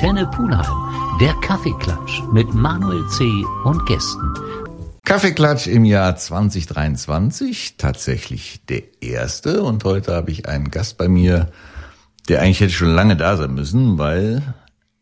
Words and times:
Antenne 0.00 0.26
Pulheim. 0.28 1.18
Der 1.20 1.34
Kaffeeklatsch 1.42 2.22
mit 2.32 2.54
Manuel 2.54 3.06
C. 3.08 3.44
und 3.64 3.84
Gästen. 3.84 4.32
Kaffeeklatsch 5.04 5.66
im 5.66 5.84
Jahr 5.84 6.16
2023, 6.16 7.76
tatsächlich 7.76 8.64
der 8.64 9.02
erste. 9.02 9.62
Und 9.62 9.84
heute 9.84 10.14
habe 10.14 10.30
ich 10.30 10.48
einen 10.48 10.70
Gast 10.70 10.96
bei 10.96 11.06
mir, 11.06 11.52
der 12.30 12.40
eigentlich 12.40 12.60
hätte 12.60 12.72
schon 12.72 12.94
lange 12.94 13.14
da 13.14 13.36
sein 13.36 13.52
müssen, 13.52 13.98
weil 13.98 14.54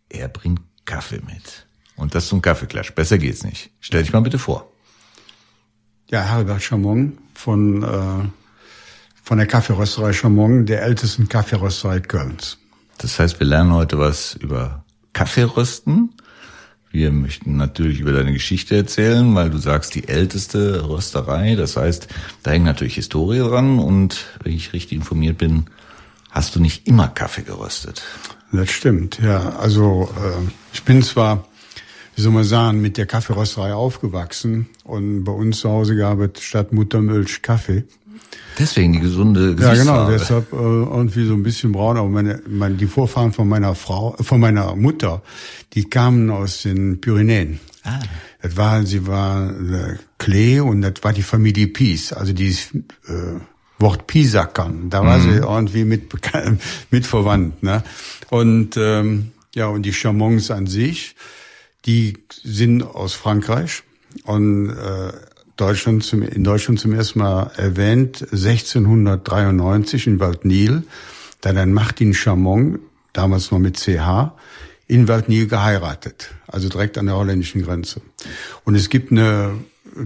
er 0.09 0.27
bringt 0.27 0.62
Kaffee 0.84 1.21
mit. 1.25 1.69
Und 1.95 2.17
das 2.17 2.27
zum 2.27 2.43
Kaffeeklatsch. 2.43 2.93
Besser 2.96 3.19
geht's 3.19 3.45
nicht. 3.45 3.71
Stell 3.79 4.03
dich 4.03 4.12
mal 4.12 4.23
bitte 4.23 4.41
vor. 4.41 4.69
Ja, 6.11 6.23
Herbert 6.23 6.60
Chamon 6.60 7.19
von, 7.35 7.85
äh, 7.85 8.29
von 9.23 9.38
der 9.38 9.46
Kaffeerösterei 9.46 10.12
Chamon, 10.12 10.66
der 10.66 10.83
ältesten 10.83 11.29
Kaffeerösterei 11.29 12.01
Kölns. 12.01 12.59
Das 12.99 13.21
heißt, 13.21 13.38
wir 13.38 13.46
lernen 13.46 13.73
heute 13.74 13.96
was 13.96 14.35
über 14.35 14.85
Kaffeerösten. 15.12 16.15
Wir 16.91 17.11
möchten 17.11 17.57
natürlich 17.57 18.01
über 18.01 18.12
deine 18.12 18.33
Geschichte 18.33 18.77
erzählen, 18.77 19.35
weil 19.35 19.51
du 19.51 19.59
sagst, 19.59 19.95
die 19.95 20.09
älteste 20.09 20.89
Rösterei. 20.89 21.55
Das 21.55 21.77
heißt, 21.77 22.09
da 22.43 22.51
hängt 22.51 22.65
natürlich 22.65 22.95
Historie 22.95 23.41
dran. 23.41 23.79
Und 23.79 24.25
wenn 24.43 24.55
ich 24.55 24.73
richtig 24.73 24.97
informiert 24.97 25.39
bin, 25.39 25.66
hast 26.30 26.57
du 26.57 26.61
nicht 26.61 26.87
immer 26.87 27.09
Kaffee 27.09 27.43
geröstet. 27.43 28.02
Das 28.52 28.71
stimmt, 28.71 29.19
ja. 29.23 29.51
Also 29.59 30.09
äh, 30.16 30.51
ich 30.73 30.83
bin 30.85 31.02
zwar, 31.02 31.47
wie 32.16 32.23
soll 32.23 32.33
man 32.33 32.45
sagen, 32.45 32.80
mit 32.80 32.97
der 32.97 33.07
Kaffeerösterei 33.07 33.75
aufgewachsen 33.75 34.69
und 34.85 35.25
bei 35.25 35.33
uns 35.33 35.61
zu 35.61 35.69
Hause 35.69 35.97
gab 35.97 36.21
es 36.21 36.43
statt 36.43 36.73
Muttermilch 36.73 37.43
Kaffee. 37.43 37.85
Deswegen 38.59 38.93
die 38.93 38.99
gesunde 38.99 39.57
Ja, 39.59 39.74
genau, 39.74 40.11
deshalb 40.11 40.52
äh, 40.52 40.57
irgendwie 40.57 41.24
so 41.27 41.35
ein 41.35 41.43
bisschen 41.43 41.73
braun. 41.73 41.97
Aber 41.97 42.09
meine, 42.09 42.43
meine, 42.49 42.75
die 42.75 42.87
Vorfahren 42.87 43.33
von 43.33 43.49
meiner 43.49 43.75
Frau, 43.75 44.16
äh, 44.19 44.23
von 44.23 44.41
meiner 44.41 44.75
Mutter, 44.75 45.23
die 45.75 45.85
kamen 45.85 46.30
aus 46.30 46.63
den 46.63 47.01
Pyrenäen. 47.01 47.60
Ah. 47.85 48.01
Das 48.43 48.57
war, 48.57 48.85
sie 48.85 49.07
war 49.07 49.51
äh, 49.51 49.97
Klee 50.19 50.60
und 50.60 50.83
das 50.83 50.95
war 51.02 51.13
die 51.13 51.23
Familie 51.23 51.69
Pies, 51.69 52.13
also 52.13 52.33
die 52.33 52.51
äh, 52.51 53.41
Wort 53.79 54.07
Pisackern. 54.07 54.91
Da 54.91 55.05
war 55.05 55.19
mhm. 55.19 55.23
sie 55.23 55.37
irgendwie 55.38 55.85
mit, 55.85 56.13
mit 56.91 57.07
verwandt. 57.07 57.63
Ne? 57.63 57.82
Und 58.30 58.77
ähm, 58.77 59.32
ja, 59.55 59.66
und 59.66 59.82
die 59.82 59.93
Chamons 59.93 60.51
an 60.51 60.66
sich, 60.66 61.15
die 61.87 62.19
sind 62.30 62.82
aus 62.82 63.15
Frankreich 63.15 63.82
und 64.25 64.71
äh, 64.71 65.12
Deutschland 65.59 66.04
zum, 66.04 66.22
in 66.22 66.44
Deutschland 66.44 66.81
zum 66.81 66.92
ersten 66.94 67.19
Mal 67.19 67.50
erwähnt, 67.56 68.22
1693 68.31 70.06
in 70.06 70.20
Waldnil, 70.20 70.84
da 71.41 71.53
dann 71.53 71.72
Martin 71.72 72.14
Chamon, 72.14 72.78
damals 73.12 73.50
noch 73.50 73.59
mit 73.59 73.76
CH, 73.76 74.32
in 74.86 75.09
Waldnil 75.09 75.48
geheiratet, 75.48 76.31
also 76.47 76.69
direkt 76.69 76.97
an 76.97 77.06
der 77.06 77.16
holländischen 77.16 77.62
Grenze. 77.62 78.00
Und 78.64 78.76
es 78.76 78.88
gibt 78.88 79.10
eine 79.10 79.54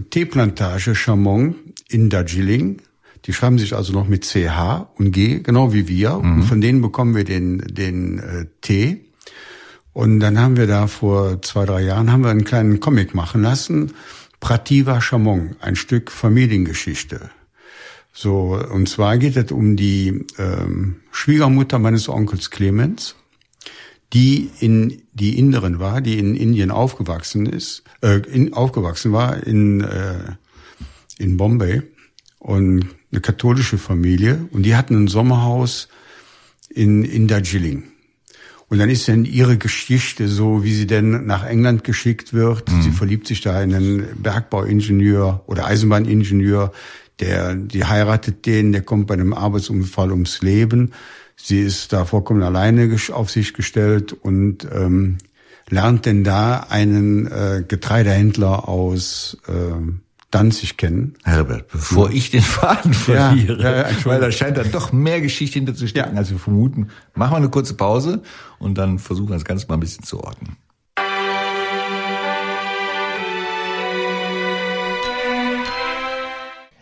Teeplantage 0.09 0.95
Chamon 0.95 1.55
in 1.87 2.09
Darjeeling, 2.09 2.81
die 3.25 3.31
schreiben 3.31 3.59
sich 3.59 3.75
also 3.75 3.93
noch 3.93 4.07
mit 4.07 4.25
CH 4.25 4.87
und 4.97 5.11
G, 5.11 5.39
genau 5.39 5.71
wie 5.71 5.87
wir. 5.87 6.15
Mhm. 6.15 6.33
Und 6.33 6.43
von 6.43 6.61
denen 6.61 6.81
bekommen 6.81 7.15
wir 7.15 7.23
den, 7.23 7.59
den 7.59 8.19
äh, 8.19 8.45
Tee. 8.61 9.05
Und 9.93 10.19
dann 10.19 10.39
haben 10.39 10.57
wir 10.57 10.65
da 10.65 10.87
vor 10.87 11.41
zwei, 11.43 11.65
drei 11.65 11.83
Jahren 11.83 12.11
haben 12.11 12.23
wir 12.23 12.31
einen 12.31 12.43
kleinen 12.43 12.79
Comic 12.79 13.13
machen 13.13 13.43
lassen 13.43 13.93
Prativa 14.43 14.99
Chamon, 14.99 15.55
ein 15.61 15.77
Stück 15.77 16.11
Familiengeschichte. 16.11 17.29
So, 18.11 18.61
und 18.73 18.89
zwar 18.89 19.17
geht 19.17 19.37
es 19.37 19.53
um 19.53 19.77
die 19.77 20.25
ähm, 20.37 20.97
Schwiegermutter 21.13 21.79
meines 21.79 22.09
Onkels 22.09 22.49
Clemens, 22.49 23.15
die 24.11 24.51
in 24.59 25.01
die 25.13 25.39
Inderin 25.39 25.79
war, 25.79 26.01
die 26.01 26.19
in 26.19 26.35
Indien 26.35 26.71
aufgewachsen 26.71 27.45
ist, 27.45 27.83
äh, 28.01 28.17
in, 28.17 28.53
aufgewachsen 28.53 29.13
war 29.13 29.47
in 29.47 29.79
äh, 29.79 30.33
in 31.17 31.37
Bombay 31.37 31.81
und 32.39 32.89
eine 33.13 33.21
katholische 33.21 33.77
Familie 33.77 34.49
und 34.51 34.63
die 34.63 34.75
hatten 34.75 35.05
ein 35.05 35.07
Sommerhaus 35.07 35.87
in 36.67 37.05
in 37.05 37.29
Darjeeling. 37.29 37.92
Und 38.73 38.79
dann 38.79 38.89
ist 38.89 39.07
dann 39.07 39.23
ihre 39.23 39.59
Geschichte 39.59 40.27
so, 40.27 40.63
wie 40.63 40.73
sie 40.73 40.87
denn 40.87 41.27
nach 41.27 41.45
England 41.45 41.83
geschickt 41.83 42.33
wird. 42.33 42.71
Mhm. 42.71 42.81
Sie 42.81 42.89
verliebt 42.89 43.27
sich 43.27 43.41
da 43.41 43.61
in 43.61 43.71
einen 43.75 44.07
Bergbauingenieur 44.19 45.43
oder 45.45 45.67
Eisenbahningenieur, 45.67 46.73
der, 47.19 47.53
die 47.53 47.85
heiratet 47.85 48.47
den, 48.47 48.71
der 48.71 48.81
kommt 48.81 49.05
bei 49.05 49.13
einem 49.13 49.31
Arbeitsunfall 49.31 50.11
ums 50.11 50.41
Leben. 50.41 50.93
Sie 51.35 51.59
ist 51.59 51.93
da 51.93 52.05
vollkommen 52.05 52.41
alleine 52.41 52.97
auf 53.11 53.29
sich 53.29 53.53
gestellt 53.53 54.11
und 54.11 54.67
ähm, 54.73 55.19
lernt 55.69 56.07
denn 56.07 56.23
da 56.23 56.65
einen 56.67 57.27
äh, 57.27 57.63
Getreidehändler 57.67 58.67
aus 58.67 59.37
äh, 59.47 59.53
Danzig 60.33 60.77
kennen. 60.77 61.13
Herbert, 61.23 61.67
bevor 61.67 62.09
ja. 62.09 62.15
ich 62.15 62.31
den 62.31 62.41
Faden 62.41 62.93
verliere, 62.93 63.61
ja, 63.61 63.87
ja, 63.87 64.05
weil 64.05 64.19
da 64.19 64.31
scheint 64.31 64.57
dann 64.57 64.71
doch 64.71 64.91
mehr 64.91 65.21
Geschichte 65.21 65.59
hinter 65.59 65.75
zu 65.75 65.87
stecken, 65.87 66.17
als 66.17 66.31
wir 66.31 66.39
vermuten. 66.39 66.89
Machen 67.13 67.33
wir 67.33 67.37
eine 67.37 67.49
kurze 67.49 67.75
Pause 67.75 68.23
und 68.57 68.75
dann 68.79 68.97
versuchen 68.97 69.29
wir 69.29 69.35
das 69.35 69.45
Ganze 69.45 69.67
mal 69.67 69.75
ein 69.75 69.79
bisschen 69.79 70.03
zu 70.03 70.23
ordnen. 70.23 70.57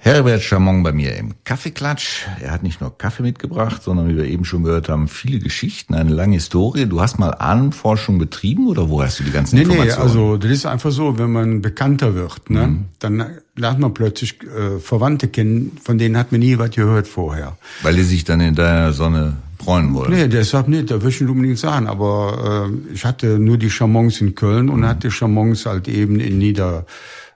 Herbert 0.04 0.42
Chamon 0.42 0.82
bei 0.82 0.94
mir 0.94 1.16
im 1.16 1.36
Kaffeeklatsch. 1.44 2.26
Er 2.42 2.50
hat 2.50 2.64
nicht 2.64 2.82
nur 2.82 2.98
Kaffee 2.98 3.22
mitgebracht, 3.22 3.84
sondern 3.84 4.10
wie 4.10 4.18
wir 4.18 4.26
eben 4.26 4.46
schon 4.46 4.64
gehört 4.64 4.90
haben, 4.90 5.08
viele 5.08 5.38
Geschichten, 5.38 5.94
eine 5.94 6.10
lange 6.10 6.34
Historie. 6.34 6.88
Du 6.88 7.02
hast 7.02 7.20
mal 7.20 7.30
Ahnenforschung 7.30 8.18
betrieben 8.18 8.68
oder 8.68 8.90
wo 8.90 9.04
hast 9.04 9.20
du 9.20 9.24
die 9.24 9.30
ganzen 9.30 9.58
nee, 9.58 9.62
Informationen? 9.62 9.98
Nee, 10.00 10.04
also 10.04 10.38
das 10.38 10.50
ist 10.50 10.66
einfach 10.66 10.90
so, 10.90 11.20
wenn 11.20 11.32
man 11.32 11.62
bekannter 11.62 12.16
wird, 12.16 12.50
ne, 12.50 12.66
mhm. 12.66 12.86
dann 12.98 13.24
lernt 13.56 13.80
man 13.80 13.94
plötzlich 13.94 14.40
äh, 14.42 14.80
Verwandte 14.80 15.28
kennen, 15.28 15.78
von 15.84 16.00
denen 16.00 16.18
hat 16.18 16.32
man 16.32 16.42
nie 16.42 16.58
was 16.58 16.72
gehört 16.72 17.08
vorher. 17.08 17.56
Weil 17.84 17.94
die 17.94 18.04
sich 18.04 18.24
dann 18.24 18.40
in 18.42 18.56
deiner 18.56 18.94
Sonne 18.94 19.38
freuen 19.64 19.94
wollen? 19.94 20.12
Nee, 20.12 20.28
deshalb 20.28 20.68
nicht, 20.68 20.90
da 20.90 20.96
würde 20.96 21.10
ich 21.10 21.22
nicht 21.22 21.30
unbedingt 21.30 21.60
sagen. 21.60 21.88
Aber 21.88 22.70
äh, 22.72 22.94
ich 22.94 23.06
hatte 23.06 23.38
nur 23.38 23.60
die 23.60 23.70
Chamons 23.70 24.20
in 24.20 24.34
Köln 24.34 24.70
und 24.70 24.80
mhm. 24.80 24.88
hatte 24.88 25.12
Chamons 25.12 25.68
halt 25.68 25.88
eben 25.88 26.20
in 26.20 26.40
Nieder 26.40 26.88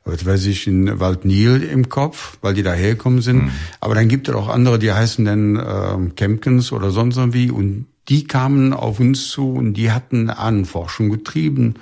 was 0.05 0.25
weiß 0.25 0.45
ich, 0.45 0.67
in 0.67 0.99
Waldnil 0.99 1.63
im 1.63 1.89
Kopf, 1.89 2.37
weil 2.41 2.53
die 2.53 2.63
da 2.63 2.73
hergekommen 2.73 3.21
sind. 3.21 3.45
Mhm. 3.45 3.51
Aber 3.79 3.95
dann 3.95 4.07
gibt 4.07 4.29
es 4.29 4.35
auch 4.35 4.47
andere, 4.47 4.77
die 4.77 4.93
heißen 4.93 5.25
dann 5.25 5.55
äh, 5.55 6.11
Kempkins 6.15 6.71
oder 6.71 6.91
sonst 6.91 7.17
irgendwie. 7.17 7.49
Und 7.49 7.87
die 8.07 8.25
kamen 8.25 8.73
auf 8.73 8.99
uns 8.99 9.29
zu 9.29 9.53
und 9.53 9.73
die 9.73 9.91
hatten 9.91 10.29
Ahnenforschung 10.29 11.09
getrieben. 11.09 11.75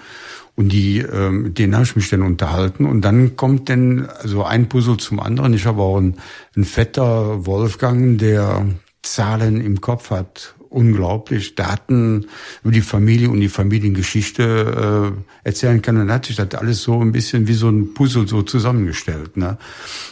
Und 0.56 0.70
die, 0.70 1.00
äh, 1.00 1.32
mit 1.32 1.60
denen 1.60 1.74
habe 1.76 1.84
ich 1.84 1.96
mich 1.98 2.10
dann 2.10 2.22
unterhalten. 2.22 2.86
Und 2.86 3.02
dann 3.02 3.36
kommt 3.36 3.68
dann 3.70 4.08
so 4.24 4.46
ein 4.46 4.70
Puzzle 4.70 4.98
zum 4.98 5.20
anderen. 5.20 5.54
Ich 5.54 5.66
habe 5.66 5.82
auch 5.82 5.98
einen, 5.98 6.16
einen 6.56 6.64
Vetter 6.64 7.46
Wolfgang, 7.46 8.18
der 8.20 8.66
Zahlen 9.02 9.60
im 9.60 9.82
Kopf 9.82 10.12
hat 10.12 10.56
unglaublich 10.74 11.56
Daten 11.56 12.28
über 12.64 12.72
die 12.72 12.82
Familie 12.82 13.30
und 13.30 13.40
die 13.40 13.50
Familiengeschichte 13.50 15.14
äh, 15.44 15.48
erzählen 15.48 15.82
kann. 15.82 15.96
Und 15.96 16.08
dann 16.08 16.16
hat 16.16 16.26
sich 16.26 16.36
das 16.36 16.54
alles 16.56 16.82
so 16.82 17.00
ein 17.00 17.12
bisschen 17.12 17.48
wie 17.48 17.54
so 17.54 17.70
ein 17.70 17.94
Puzzle 17.94 18.28
so 18.28 18.42
zusammengestellt. 18.42 19.38
Ne? 19.38 19.58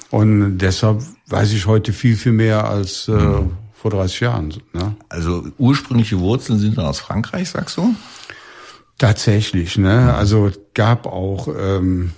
Und 0.09 0.59
deshalb 0.59 1.01
weiß 1.27 1.53
ich 1.53 1.65
heute 1.65 1.93
viel, 1.93 2.15
viel 2.15 2.33
mehr 2.33 2.69
als 2.69 3.07
äh, 3.07 3.11
mhm. 3.11 3.51
vor 3.73 3.91
30 3.91 4.19
Jahren. 4.19 4.53
Ne? 4.73 4.95
Also 5.09 5.47
ursprüngliche 5.57 6.19
Wurzeln 6.19 6.59
sind 6.59 6.77
dann 6.77 6.85
aus 6.85 6.99
Frankreich, 6.99 7.49
sagst 7.49 7.77
du? 7.77 7.95
Tatsächlich. 8.97 9.77
Ne? 9.77 10.13
Also 10.13 10.51
gab 10.73 11.07
auch... 11.07 11.47
Ähm, 11.57 12.11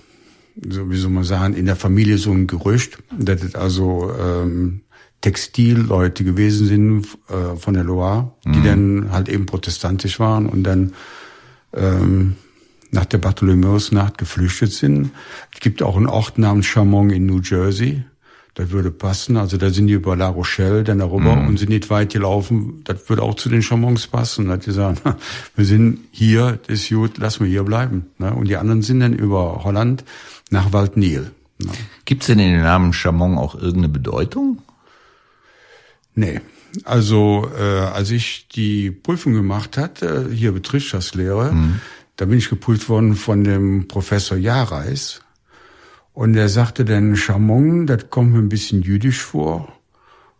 so 0.68 0.88
wie 0.90 0.96
soll 0.96 1.10
man 1.10 1.24
sagen, 1.24 1.54
in 1.54 1.66
der 1.66 1.76
Familie 1.76 2.18
so 2.18 2.30
ein 2.30 2.46
Gerücht, 2.46 2.98
dass 3.18 3.54
also 3.54 4.12
ähm, 4.16 4.82
Textilleute 5.24 6.22
gewesen 6.22 6.66
sind 6.66 7.06
äh, 7.30 7.56
von 7.56 7.72
der 7.72 7.82
Loire, 7.82 8.32
die 8.44 8.58
mhm. 8.58 8.64
dann 8.64 9.10
halt 9.10 9.30
eben 9.30 9.46
protestantisch 9.46 10.20
waren 10.20 10.46
und 10.46 10.64
dann 10.64 10.92
ähm, 11.72 12.36
nach 12.90 13.06
der 13.06 13.16
Bartholomäusnacht 13.16 14.18
geflüchtet 14.18 14.72
sind. 14.72 15.12
Es 15.54 15.60
gibt 15.60 15.82
auch 15.82 15.96
einen 15.96 16.08
Ort 16.08 16.36
namens 16.36 16.66
Chamon 16.66 17.08
in 17.08 17.24
New 17.24 17.40
Jersey. 17.40 18.04
Das 18.52 18.70
würde 18.70 18.90
passen. 18.90 19.38
Also 19.38 19.56
da 19.56 19.70
sind 19.70 19.86
die 19.86 19.94
über 19.94 20.14
La 20.14 20.28
Rochelle 20.28 20.84
dann 20.84 20.98
darüber 20.98 21.34
mhm. 21.34 21.48
und 21.48 21.58
sind 21.58 21.70
nicht 21.70 21.88
weit 21.88 22.12
gelaufen. 22.12 22.82
Das 22.84 23.08
würde 23.08 23.22
auch 23.22 23.34
zu 23.34 23.48
den 23.48 23.62
Chamons 23.62 24.06
passen. 24.06 24.48
Da 24.48 24.52
hat 24.52 24.66
die 24.66 24.72
sagen, 24.72 24.98
wir 25.56 25.64
sind 25.64 26.00
hier, 26.10 26.58
das 26.66 26.80
ist 26.80 26.90
gut, 26.90 27.16
lass 27.16 27.40
wir 27.40 27.46
hier 27.46 27.64
bleiben. 27.64 28.08
Ne? 28.18 28.34
Und 28.34 28.48
die 28.48 28.58
anderen 28.58 28.82
sind 28.82 29.00
dann 29.00 29.14
über 29.14 29.64
Holland 29.64 30.04
nach 30.50 30.74
Waldnil. 30.74 31.30
Ne? 31.58 31.72
Gibt 32.04 32.24
es 32.24 32.26
denn 32.26 32.38
in 32.38 32.52
den 32.52 32.62
Namen 32.62 32.92
Chamon 32.92 33.38
auch 33.38 33.54
irgendeine 33.54 33.88
Bedeutung? 33.88 34.58
Nee. 36.14 36.40
Also 36.84 37.48
äh, 37.56 37.62
als 37.62 38.10
ich 38.10 38.48
die 38.48 38.90
Prüfung 38.90 39.34
gemacht 39.34 39.76
hatte, 39.76 40.28
hier 40.32 40.52
Betriebswirtschaftslehre, 40.52 41.52
mhm. 41.52 41.80
da 42.16 42.24
bin 42.24 42.38
ich 42.38 42.48
geprüft 42.48 42.88
worden 42.88 43.14
von 43.14 43.44
dem 43.44 43.86
Professor 43.86 44.36
Jareis. 44.36 45.20
Und 46.12 46.36
er 46.36 46.48
sagte 46.48 46.84
dann, 46.84 47.16
Chamon, 47.16 47.86
das 47.86 48.10
kommt 48.10 48.32
mir 48.32 48.38
ein 48.38 48.48
bisschen 48.48 48.82
jüdisch 48.82 49.20
vor. 49.20 49.72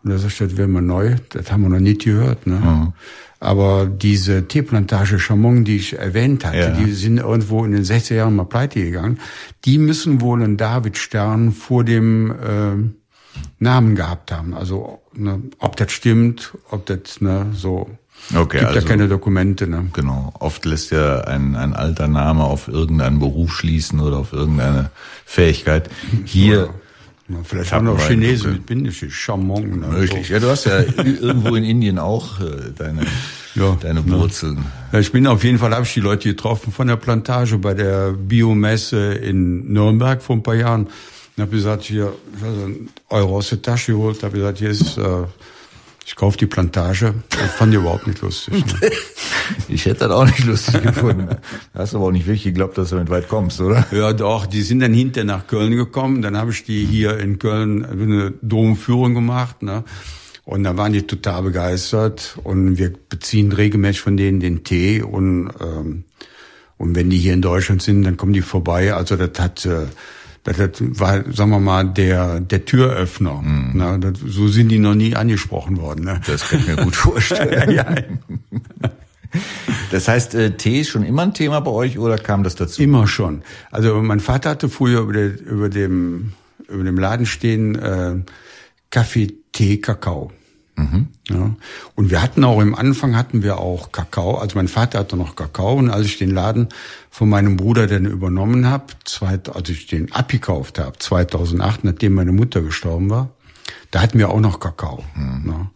Und 0.02 0.10
er, 0.10 0.18
das 0.18 0.56
wäre 0.56 0.68
mal 0.68 0.82
neu, 0.82 1.16
das 1.30 1.50
haben 1.50 1.62
wir 1.62 1.68
noch 1.68 1.80
nicht 1.80 2.04
gehört. 2.04 2.46
Ne? 2.46 2.56
Mhm. 2.56 2.92
Aber 3.40 3.86
diese 3.86 4.46
Teeplantage 4.48 5.18
Chamon, 5.18 5.64
die 5.64 5.76
ich 5.76 5.98
erwähnt 5.98 6.44
hatte, 6.44 6.58
ja. 6.58 6.70
die 6.70 6.92
sind 6.92 7.18
irgendwo 7.18 7.64
in 7.64 7.72
den 7.72 7.84
60er 7.84 8.14
Jahren 8.14 8.36
mal 8.36 8.44
pleite 8.44 8.82
gegangen. 8.82 9.18
Die 9.64 9.78
müssen 9.78 10.20
wohl 10.20 10.42
einen 10.42 10.56
David 10.56 10.96
Stern 10.96 11.52
vor 11.52 11.84
dem 11.84 12.30
äh, 12.30 13.03
Namen 13.58 13.94
gehabt 13.94 14.32
haben. 14.32 14.54
Also 14.54 15.00
ne, 15.14 15.42
ob 15.58 15.76
das 15.76 15.92
stimmt, 15.92 16.54
ob 16.70 16.86
das 16.86 17.20
ne, 17.20 17.46
so 17.54 17.90
Okay, 18.34 18.58
Gibt 18.58 18.68
also, 18.68 18.80
ja 18.80 18.86
keine 18.86 19.08
Dokumente. 19.08 19.66
Ne? 19.66 19.90
Genau. 19.92 20.32
Oft 20.38 20.64
lässt 20.64 20.90
ja 20.90 21.20
ein, 21.22 21.56
ein 21.56 21.74
alter 21.74 22.08
Name 22.08 22.44
auf 22.44 22.68
irgendeinen 22.68 23.18
Beruf 23.18 23.52
schließen 23.52 24.00
oder 24.00 24.18
auf 24.18 24.32
irgendeine 24.32 24.90
Fähigkeit. 25.26 25.90
Hier. 26.24 26.70
Ja, 27.28 27.36
vielleicht 27.42 27.72
haben 27.72 27.88
auch 27.88 28.00
Chinesen 28.00 28.52
mit 28.52 28.66
Bindestrich, 28.66 29.14
Chamon. 29.14 29.80
Ne? 29.80 29.86
Möglich. 29.86 30.28
Ja, 30.28 30.40
du 30.40 30.48
hast 30.48 30.66
ja 30.66 30.80
irgendwo 30.80 31.54
in 31.54 31.64
Indien 31.64 31.98
auch 31.98 32.40
äh, 32.40 32.70
deine, 32.76 33.02
ja, 33.54 33.76
deine 33.80 34.06
Wurzeln. 34.10 34.64
Ja, 34.92 35.00
ich 35.00 35.10
bin 35.10 35.26
auf 35.26 35.42
jeden 35.42 35.58
Fall, 35.58 35.74
habe 35.74 35.84
ich 35.84 35.94
die 35.94 36.00
Leute 36.00 36.28
getroffen 36.28 36.70
von 36.70 36.86
der 36.86 36.96
Plantage 36.96 37.56
bei 37.58 37.72
der 37.72 38.12
Biomesse 38.12 39.14
in 39.14 39.72
Nürnberg 39.72 40.22
vor 40.22 40.36
ein 40.36 40.42
paar 40.42 40.54
Jahren. 40.54 40.88
Und 41.36 41.42
habe 41.42 41.50
gesagt, 41.50 41.82
hier, 41.82 42.12
ich 42.36 42.42
habe 42.42 42.52
einen 42.52 42.88
Euro 43.08 43.38
aus 43.38 43.48
der 43.48 43.62
Tasche 43.62 43.92
geholt, 43.92 44.22
habe 44.22 44.36
gesagt, 44.36 44.58
hier 44.58 44.70
ist 44.70 44.96
äh, 44.98 45.24
ich 46.06 46.16
kauf 46.16 46.36
die 46.36 46.46
Plantage. 46.46 47.14
Das 47.30 47.54
fand 47.54 47.72
ich 47.72 47.80
überhaupt 47.80 48.06
nicht 48.06 48.20
lustig. 48.20 48.54
Ne? 48.54 48.90
ich 49.68 49.86
hätte 49.86 50.00
das 50.00 50.10
auch 50.10 50.26
nicht 50.26 50.44
lustig 50.44 50.82
gefunden. 50.82 51.28
Du 51.28 51.78
hast 51.78 51.94
aber 51.94 52.04
auch 52.04 52.10
nicht 52.10 52.26
wirklich 52.26 52.44
geglaubt, 52.44 52.76
dass 52.76 52.90
du 52.90 52.96
mit 52.96 53.08
weit 53.08 53.28
kommst, 53.28 53.60
oder? 53.60 53.86
Ja, 53.90 54.12
doch. 54.12 54.44
Die 54.44 54.60
sind 54.60 54.80
dann 54.80 54.92
hinterher 54.92 55.24
nach 55.24 55.46
Köln 55.46 55.74
gekommen. 55.74 56.20
Dann 56.20 56.36
habe 56.36 56.50
ich 56.50 56.64
die 56.64 56.84
hier 56.84 57.18
in 57.18 57.38
Köln 57.38 57.84
eine 57.84 58.34
Domführung 58.42 59.14
gemacht. 59.14 59.62
Ne? 59.62 59.84
Und 60.44 60.64
da 60.64 60.76
waren 60.76 60.92
die 60.92 61.06
total 61.06 61.42
begeistert. 61.42 62.36
Und 62.44 62.76
wir 62.76 62.92
beziehen 63.08 63.52
regelmäßig 63.52 64.02
von 64.02 64.18
denen 64.18 64.40
den 64.40 64.62
Tee. 64.62 65.00
Und, 65.00 65.52
ähm, 65.60 66.04
und 66.76 66.94
wenn 66.94 67.08
die 67.08 67.18
hier 67.18 67.32
in 67.32 67.42
Deutschland 67.42 67.80
sind, 67.80 68.02
dann 68.02 68.18
kommen 68.18 68.34
die 68.34 68.42
vorbei. 68.42 68.92
Also 68.92 69.16
das 69.16 69.38
hat... 69.38 69.64
Äh, 69.64 69.86
das, 70.44 70.58
war, 70.80 71.24
sagen 71.32 71.50
wir 71.50 71.60
mal, 71.60 71.84
der, 71.84 72.40
der 72.40 72.64
Türöffner. 72.64 73.42
Mhm. 73.42 73.70
Na, 73.74 73.98
das, 73.98 74.18
so 74.20 74.48
sind 74.48 74.68
die 74.68 74.78
noch 74.78 74.94
nie 74.94 75.16
angesprochen 75.16 75.78
worden. 75.78 76.04
Ne? 76.04 76.20
Das 76.26 76.48
kann 76.48 76.60
ich 76.60 76.66
mir 76.66 76.76
gut 76.76 76.96
vorstellen. 76.96 77.70
ja, 77.70 77.90
ja. 77.90 78.02
Das 79.90 80.06
heißt, 80.06 80.34
äh, 80.36 80.56
Tee 80.56 80.82
ist 80.82 80.90
schon 80.90 81.02
immer 81.02 81.22
ein 81.22 81.34
Thema 81.34 81.60
bei 81.60 81.70
euch 81.70 81.98
oder 81.98 82.18
kam 82.18 82.44
das 82.44 82.54
dazu? 82.54 82.80
Immer 82.82 83.08
schon. 83.08 83.42
Also 83.72 84.00
mein 84.00 84.20
Vater 84.20 84.50
hatte 84.50 84.68
früher 84.68 85.00
über, 85.00 85.12
der, 85.12 85.40
über 85.40 85.68
dem 85.68 86.32
über 86.68 86.84
dem 86.84 86.98
Laden 86.98 87.26
stehen 87.26 87.74
äh, 87.74 88.16
Kaffee, 88.90 89.34
Tee, 89.52 89.80
Kakao. 89.80 90.32
Mhm. 90.76 91.08
Ja. 91.28 91.50
Und 91.94 92.10
wir 92.10 92.20
hatten 92.22 92.44
auch 92.44 92.60
im 92.60 92.74
Anfang 92.74 93.16
hatten 93.16 93.42
wir 93.42 93.58
auch 93.58 93.92
Kakao. 93.92 94.38
Also 94.38 94.56
mein 94.56 94.68
Vater 94.68 94.98
hatte 94.98 95.16
noch 95.16 95.36
Kakao 95.36 95.74
und 95.74 95.90
als 95.90 96.06
ich 96.06 96.18
den 96.18 96.30
Laden 96.30 96.68
von 97.10 97.28
meinem 97.28 97.56
Bruder 97.56 97.86
dann 97.86 98.06
übernommen 98.06 98.66
habe, 98.66 98.86
als 99.20 99.68
ich 99.68 99.86
den 99.86 100.12
abgekauft 100.12 100.78
habe, 100.78 100.98
2008, 100.98 101.84
nachdem 101.84 102.14
meine 102.14 102.32
Mutter 102.32 102.62
gestorben 102.62 103.10
war, 103.10 103.30
da 103.90 104.02
hatten 104.02 104.18
wir 104.18 104.30
auch 104.30 104.40
noch 104.40 104.58
Kakao. 104.58 105.04
Mhm. 105.14 105.42
Ne? 105.46 105.70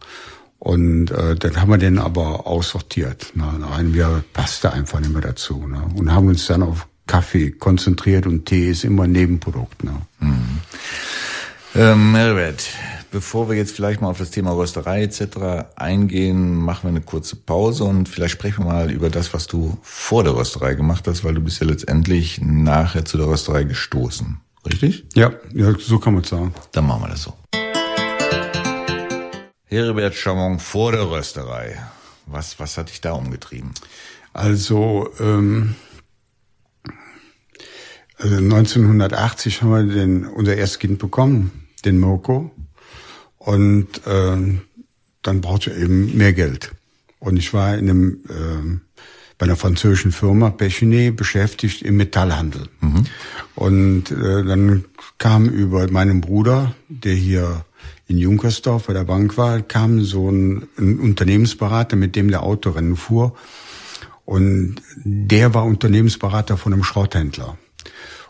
Und 0.59 1.11
äh, 1.11 1.35
dann 1.35 1.61
haben 1.61 1.71
wir 1.71 1.77
den 1.77 1.99
aber 1.99 2.45
aussortiert. 2.45 3.31
Ne? 3.35 3.45
Nach 3.59 3.77
einem 3.77 3.95
Jahr 3.95 4.21
passte 4.33 4.73
einfach 4.73 4.99
nicht 4.99 5.13
mehr 5.13 5.21
dazu. 5.21 5.65
Ne? 5.65 5.81
Und 5.95 6.11
haben 6.13 6.27
uns 6.27 6.47
dann 6.47 6.63
auf 6.63 6.87
Kaffee 7.07 7.51
konzentriert 7.51 8.27
und 8.27 8.45
Tee 8.45 8.69
ist 8.69 8.83
immer 8.83 9.03
ein 9.03 9.13
Nebenprodukt. 9.13 9.83
Ne? 9.83 9.93
Mhm. 10.19 10.59
Ähm, 11.75 12.15
Herbert, 12.15 12.67
bevor 13.11 13.49
wir 13.49 13.55
jetzt 13.55 13.75
vielleicht 13.75 14.01
mal 14.01 14.09
auf 14.09 14.17
das 14.17 14.31
Thema 14.31 14.51
Rösterei 14.51 15.03
etc. 15.03 15.71
eingehen, 15.75 16.55
machen 16.55 16.83
wir 16.83 16.89
eine 16.89 17.01
kurze 17.01 17.35
Pause 17.35 17.83
und 17.83 18.07
vielleicht 18.07 18.33
sprechen 18.33 18.65
wir 18.65 18.71
mal 18.71 18.91
über 18.91 19.09
das, 19.09 19.33
was 19.33 19.47
du 19.47 19.77
vor 19.81 20.23
der 20.23 20.35
Rösterei 20.35 20.75
gemacht 20.75 21.07
hast, 21.07 21.23
weil 21.23 21.33
du 21.33 21.41
bist 21.41 21.59
ja 21.59 21.67
letztendlich 21.67 22.41
nachher 22.41 23.05
zu 23.05 23.17
der 23.17 23.27
Rösterei 23.27 23.63
gestoßen. 23.63 24.39
Richtig? 24.65 25.05
Ja, 25.15 25.31
ja 25.53 25.73
so 25.79 25.99
kann 25.99 26.13
man 26.13 26.23
sagen. 26.23 26.53
Dann 26.71 26.85
machen 26.85 27.03
wir 27.03 27.09
das 27.09 27.23
so. 27.23 27.33
Heribert 29.65 30.15
Chamon 30.15 30.59
vor 30.59 30.91
der 30.91 31.09
Rösterei. 31.09 31.77
Was, 32.25 32.59
was 32.59 32.77
hat 32.77 32.89
dich 32.89 33.01
da 33.01 33.13
umgetrieben? 33.13 33.71
Also, 34.33 35.09
ähm, 35.19 35.75
also 38.17 38.35
1980 38.35 39.61
haben 39.61 39.71
wir 39.71 39.83
den, 39.83 40.25
unser 40.25 40.55
erstes 40.55 40.79
Kind 40.79 40.99
bekommen, 40.99 41.67
den 41.85 41.99
Moko. 41.99 42.51
Und 43.39 44.05
äh, 44.05 44.37
dann 45.21 45.41
brauchte 45.41 45.71
ich 45.71 45.81
eben 45.81 46.15
mehr 46.15 46.33
Geld. 46.33 46.71
Und 47.19 47.37
ich 47.37 47.53
war 47.53 47.77
in 47.77 47.89
einem, 47.89 48.11
äh, 48.29 48.79
bei 49.37 49.45
einer 49.45 49.55
französischen 49.55 50.11
Firma, 50.11 50.49
Pechinet, 50.49 51.15
beschäftigt 51.15 51.81
im 51.81 51.97
Metallhandel. 51.97 52.67
Mhm. 52.81 53.05
Und 53.55 54.11
äh, 54.11 54.43
dann 54.43 54.85
kam 55.17 55.49
über 55.49 55.89
meinen 55.89 56.21
Bruder, 56.21 56.75
der 56.87 57.13
hier 57.13 57.65
in 58.07 58.17
Junkersdorf 58.17 58.87
bei 58.87 58.93
der 58.93 59.03
Bank 59.03 59.37
war, 59.37 59.61
kam 59.61 60.01
so 60.01 60.29
ein, 60.29 60.67
ein 60.77 60.99
Unternehmensberater, 60.99 61.95
mit 61.95 62.15
dem 62.15 62.29
der 62.29 62.43
Autorennen 62.43 62.95
fuhr. 62.95 63.35
Und 64.25 64.75
der 64.95 65.53
war 65.53 65.65
Unternehmensberater 65.65 66.57
von 66.57 66.73
einem 66.73 66.83
Schrotthändler. 66.83 67.57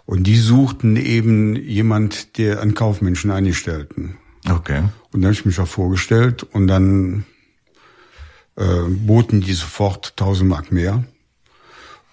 Und 0.05 0.23
die 0.23 0.37
suchten 0.37 0.95
eben 0.95 1.55
jemand, 1.55 2.37
der 2.37 2.61
einen 2.61 2.73
Kaufmenschen 2.73 3.31
einstellten. 3.31 4.17
Okay. 4.49 4.83
Und 5.11 5.21
dann 5.21 5.25
habe 5.25 5.33
ich 5.33 5.45
mich 5.45 5.59
auch 5.59 5.67
vorgestellt 5.67 6.43
und 6.43 6.67
dann 6.67 7.25
äh, 8.55 8.83
boten 8.87 9.41
die 9.41 9.53
sofort 9.53 10.13
1000 10.17 10.49
Mark 10.49 10.71
mehr. 10.71 11.03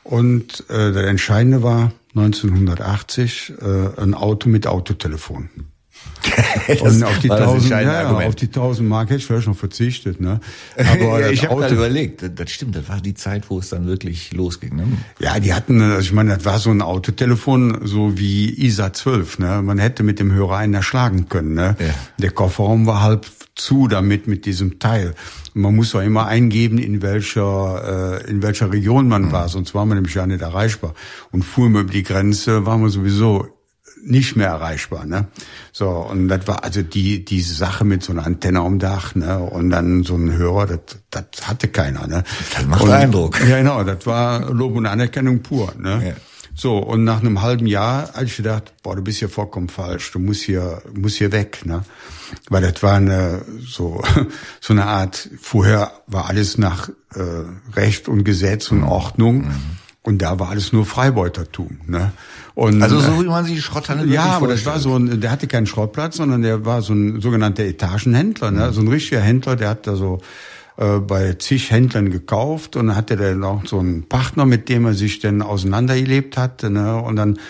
Und 0.03 0.69
äh, 0.71 0.93
der 0.93 1.09
Entscheidende 1.09 1.63
war 1.63 1.93
1980 2.15 3.55
äh, 3.61 4.01
ein 4.01 4.15
Auto 4.15 4.49
mit 4.49 4.67
Autotelefon. 4.67 5.51
Und 6.81 7.05
auf 7.05 7.19
die, 7.19 7.31
1000, 7.31 7.71
ja, 7.71 8.11
auf 8.11 8.35
die 8.35 8.47
1000 8.47 8.89
Mark 8.89 9.09
hätte 9.09 9.19
ich 9.19 9.27
vielleicht 9.27 9.47
noch 9.47 9.57
verzichtet. 9.57 10.21
Ne? 10.21 10.41
Aber 10.77 11.31
ich 11.31 11.45
habe 11.45 11.57
gerade 11.57 11.75
überlegt, 11.75 12.25
das 12.35 12.51
stimmt, 12.51 12.77
das 12.77 12.89
war 12.89 13.01
die 13.01 13.15
Zeit, 13.15 13.49
wo 13.51 13.59
es 13.59 13.71
dann 13.71 13.87
wirklich 13.87 14.33
losging. 14.33 14.77
Ne? 14.77 14.87
Ja, 15.19 15.39
die 15.39 15.55
hatten, 15.55 15.81
also 15.81 16.01
ich 16.01 16.13
meine, 16.13 16.37
das 16.37 16.45
war 16.45 16.59
so 16.59 16.71
ein 16.71 16.83
Autotelefon, 16.83 17.81
so 17.85 18.19
wie 18.19 18.51
ISA 18.51 18.93
12. 18.93 19.39
Ne? 19.39 19.63
Man 19.63 19.79
hätte 19.79 20.03
mit 20.03 20.19
dem 20.19 20.33
Hörer 20.33 20.57
einen 20.57 20.75
erschlagen 20.75 21.29
können. 21.29 21.55
Ne? 21.55 21.77
Ja. 21.79 21.95
Der 22.19 22.31
Kofferraum 22.31 22.87
war 22.87 23.03
halb 23.03 23.27
zu 23.57 23.89
damit 23.89 24.27
mit 24.27 24.47
diesem 24.47 24.79
Teil. 24.79 25.15
Und 25.55 25.63
man 25.63 25.75
muss 25.75 25.95
auch 25.95 26.03
immer 26.03 26.27
eingeben, 26.27 26.79
in 26.79 27.03
welcher 27.03 28.21
äh, 28.23 28.31
in 28.31 28.43
welcher 28.43 28.71
Region 28.71 29.09
man 29.09 29.23
mhm. 29.23 29.33
war, 29.33 29.49
sonst 29.49 29.75
war 29.75 29.87
man 29.87 29.97
nämlich 29.97 30.15
ja 30.15 30.27
nicht 30.27 30.43
erreichbar. 30.43 30.95
Und 31.33 31.43
fuhren 31.43 31.73
wir 31.73 31.81
über 31.81 31.93
die 31.93 32.03
Grenze, 32.03 32.67
waren 32.67 32.83
wir 32.83 32.91
sowieso 32.91 33.49
nicht 34.07 34.37
mehr 34.37 34.49
erreichbar. 34.49 35.05
Ne? 35.05 35.27
So, 35.73 35.89
und 35.89 36.29
das 36.29 36.47
war 36.47 36.65
also 36.65 36.83
die, 36.83 37.25
diese 37.25 37.55
Sache 37.55 37.85
mit 37.85 38.03
so 38.03 38.13
einer 38.13 38.25
Antenne 38.25 38.61
am 38.61 38.79
Dach, 38.79 39.15
ne? 39.15 39.39
Und 39.39 39.71
dann 39.71 40.05
so 40.05 40.15
ein 40.15 40.33
Hörer, 40.33 40.67
das, 40.67 40.81
das 41.11 41.49
hatte 41.49 41.69
keiner, 41.69 42.07
ne? 42.07 42.25
Das 42.55 42.67
macht 42.67 42.83
und, 42.83 42.91
Eindruck. 42.91 43.41
Ja, 43.47 43.59
genau, 43.59 43.83
das 43.85 44.07
war 44.07 44.53
Lob 44.53 44.77
und 44.77 44.87
Anerkennung 44.87 45.43
pur, 45.43 45.73
ne? 45.79 46.03
Ja. 46.09 46.15
So, 46.59 46.79
und 46.79 47.05
nach 47.05 47.21
einem 47.21 47.43
halben 47.43 47.67
Jahr 47.67 48.15
habe 48.15 48.25
ich 48.25 48.37
gedacht, 48.37 48.73
boah, 48.83 48.97
du 48.97 49.03
bist 49.03 49.19
hier 49.19 49.29
vollkommen 49.29 49.69
falsch, 49.69 50.13
du 50.13 50.19
musst 50.19 50.43
hier, 50.43 50.81
musst 50.95 51.17
hier 51.17 51.31
weg, 51.31 51.67
ne? 51.67 51.83
Weil 52.49 52.63
das 52.63 52.83
war 52.83 52.95
eine, 52.95 53.45
so, 53.61 54.03
so 54.61 54.73
eine 54.73 54.87
Art, 54.87 55.29
vorher 55.41 55.93
war 56.07 56.29
alles 56.29 56.57
nach 56.57 56.89
äh, 57.15 57.23
Recht 57.75 58.09
und 58.09 58.25
Gesetz 58.25 58.71
und 58.71 58.85
Ordnung. 58.85 59.49
Mhm. 59.49 59.86
Und 60.07 60.23
da 60.23 60.39
war 60.39 60.51
alles 60.51 60.73
nur 60.73 60.87
Freibeutertum. 60.87 61.79
Ne? 61.89 62.13
Und, 62.55 62.81
also 62.81 63.01
so 63.01 63.21
wie 63.21 63.27
man 63.27 63.45
sich 63.45 63.61
Schrotthandel 63.61 64.09
Ja, 64.09 64.27
aber 64.27 64.47
das 64.47 64.65
war 64.65 64.79
so 64.79 64.97
ein, 64.97 65.21
der 65.21 65.33
hatte 65.33 65.49
keinen 65.49 65.67
Schrottplatz, 65.67 66.19
sondern 66.19 66.43
der 66.43 66.65
war 66.65 66.81
so 66.81 66.93
ein 66.93 67.21
sogenannter 67.21 67.65
Etagenhändler, 67.65 68.53
ne? 68.53 68.73
so 68.73 68.83
ein 68.83 68.89
richtiger 68.89 69.21
Händler, 69.21 69.57
der 69.57 69.69
hat 69.71 69.89
da 69.89 69.97
so 69.97 70.21
äh, 70.77 71.01
bei 71.01 71.33
zig 71.33 71.73
Händlern 71.73 72.13
gekauft 72.13 72.77
und 72.77 72.95
hatte 72.95 73.17
dann 73.17 73.43
auch 73.43 73.67
so 73.67 73.81
einen 73.81 74.09
Partner, 74.09 74.47
mit 74.47 74.69
dem 74.69 74.85
er 74.87 74.95
sich 74.95 75.19
dann 75.19 75.43
auseinandergelebt 75.43 76.37
hatte. 76.37 76.71
Ne? 76.71 76.97
Und 76.97 77.17
dann 77.17 77.41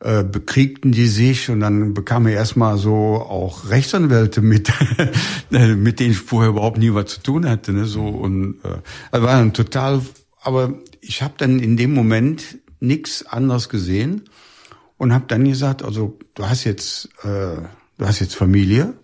äh, 0.00 0.24
bekriegten 0.24 0.92
die 0.92 1.08
sich 1.08 1.50
und 1.50 1.60
dann 1.60 1.92
bekam 1.92 2.26
er 2.26 2.34
erstmal 2.34 2.78
so 2.78 2.94
auch 2.94 3.68
Rechtsanwälte 3.68 4.40
mit, 4.40 4.72
mit 5.50 6.00
denen 6.00 6.12
ich 6.12 6.18
vorher 6.18 6.50
überhaupt 6.50 6.78
nie 6.78 6.94
was 6.94 7.06
zu 7.06 7.20
tun 7.20 7.46
hatte. 7.46 7.74
Ne? 7.74 7.84
So 7.84 8.06
und 8.06 8.60
äh, 8.64 9.20
war 9.20 9.36
dann 9.38 9.52
total, 9.52 10.00
aber 10.48 10.72
ich 11.02 11.20
habe 11.20 11.34
dann 11.36 11.58
in 11.58 11.76
dem 11.76 11.92
Moment 11.92 12.56
nichts 12.80 13.26
anderes 13.26 13.68
gesehen 13.68 14.22
und 14.96 15.12
habe 15.12 15.26
dann 15.28 15.44
gesagt, 15.44 15.82
also 15.82 16.18
du 16.34 16.48
hast 16.48 16.64
jetzt, 16.64 17.10
äh, 17.22 17.60
du 17.98 18.06
hast 18.06 18.20
jetzt 18.20 18.34
Familie, 18.34 18.94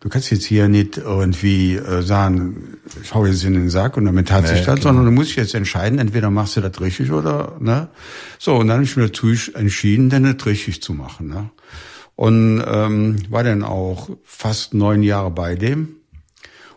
du 0.00 0.08
kannst 0.08 0.32
jetzt 0.32 0.44
hier 0.44 0.66
nicht 0.66 0.96
irgendwie 0.96 1.76
äh, 1.76 2.02
sagen, 2.02 2.78
ich 3.00 3.14
hau 3.14 3.24
jetzt 3.24 3.44
in 3.44 3.54
den 3.54 3.70
Sack 3.70 3.96
und 3.98 4.04
damit 4.04 4.32
hat 4.32 4.42
nee, 4.42 4.48
sich 4.48 4.64
das, 4.64 4.80
klar. 4.80 4.92
sondern 4.92 5.04
du 5.04 5.12
musst 5.12 5.28
dich 5.28 5.36
jetzt 5.36 5.54
entscheiden, 5.54 6.00
entweder 6.00 6.28
machst 6.28 6.56
du 6.56 6.60
das 6.60 6.80
richtig 6.80 7.12
oder, 7.12 7.56
ne? 7.60 7.88
So, 8.40 8.56
und 8.56 8.66
dann 8.66 8.78
habe 8.78 8.84
ich 8.84 8.96
mir 8.96 9.06
dazu 9.06 9.28
entschieden, 9.54 10.10
dann 10.10 10.24
das 10.24 10.44
richtig 10.44 10.82
zu 10.82 10.92
machen, 10.92 11.28
ne? 11.28 11.50
Und 12.16 12.64
ähm, 12.66 13.16
war 13.28 13.44
dann 13.44 13.62
auch 13.62 14.10
fast 14.24 14.74
neun 14.74 15.04
Jahre 15.04 15.30
bei 15.30 15.54
dem 15.54 15.99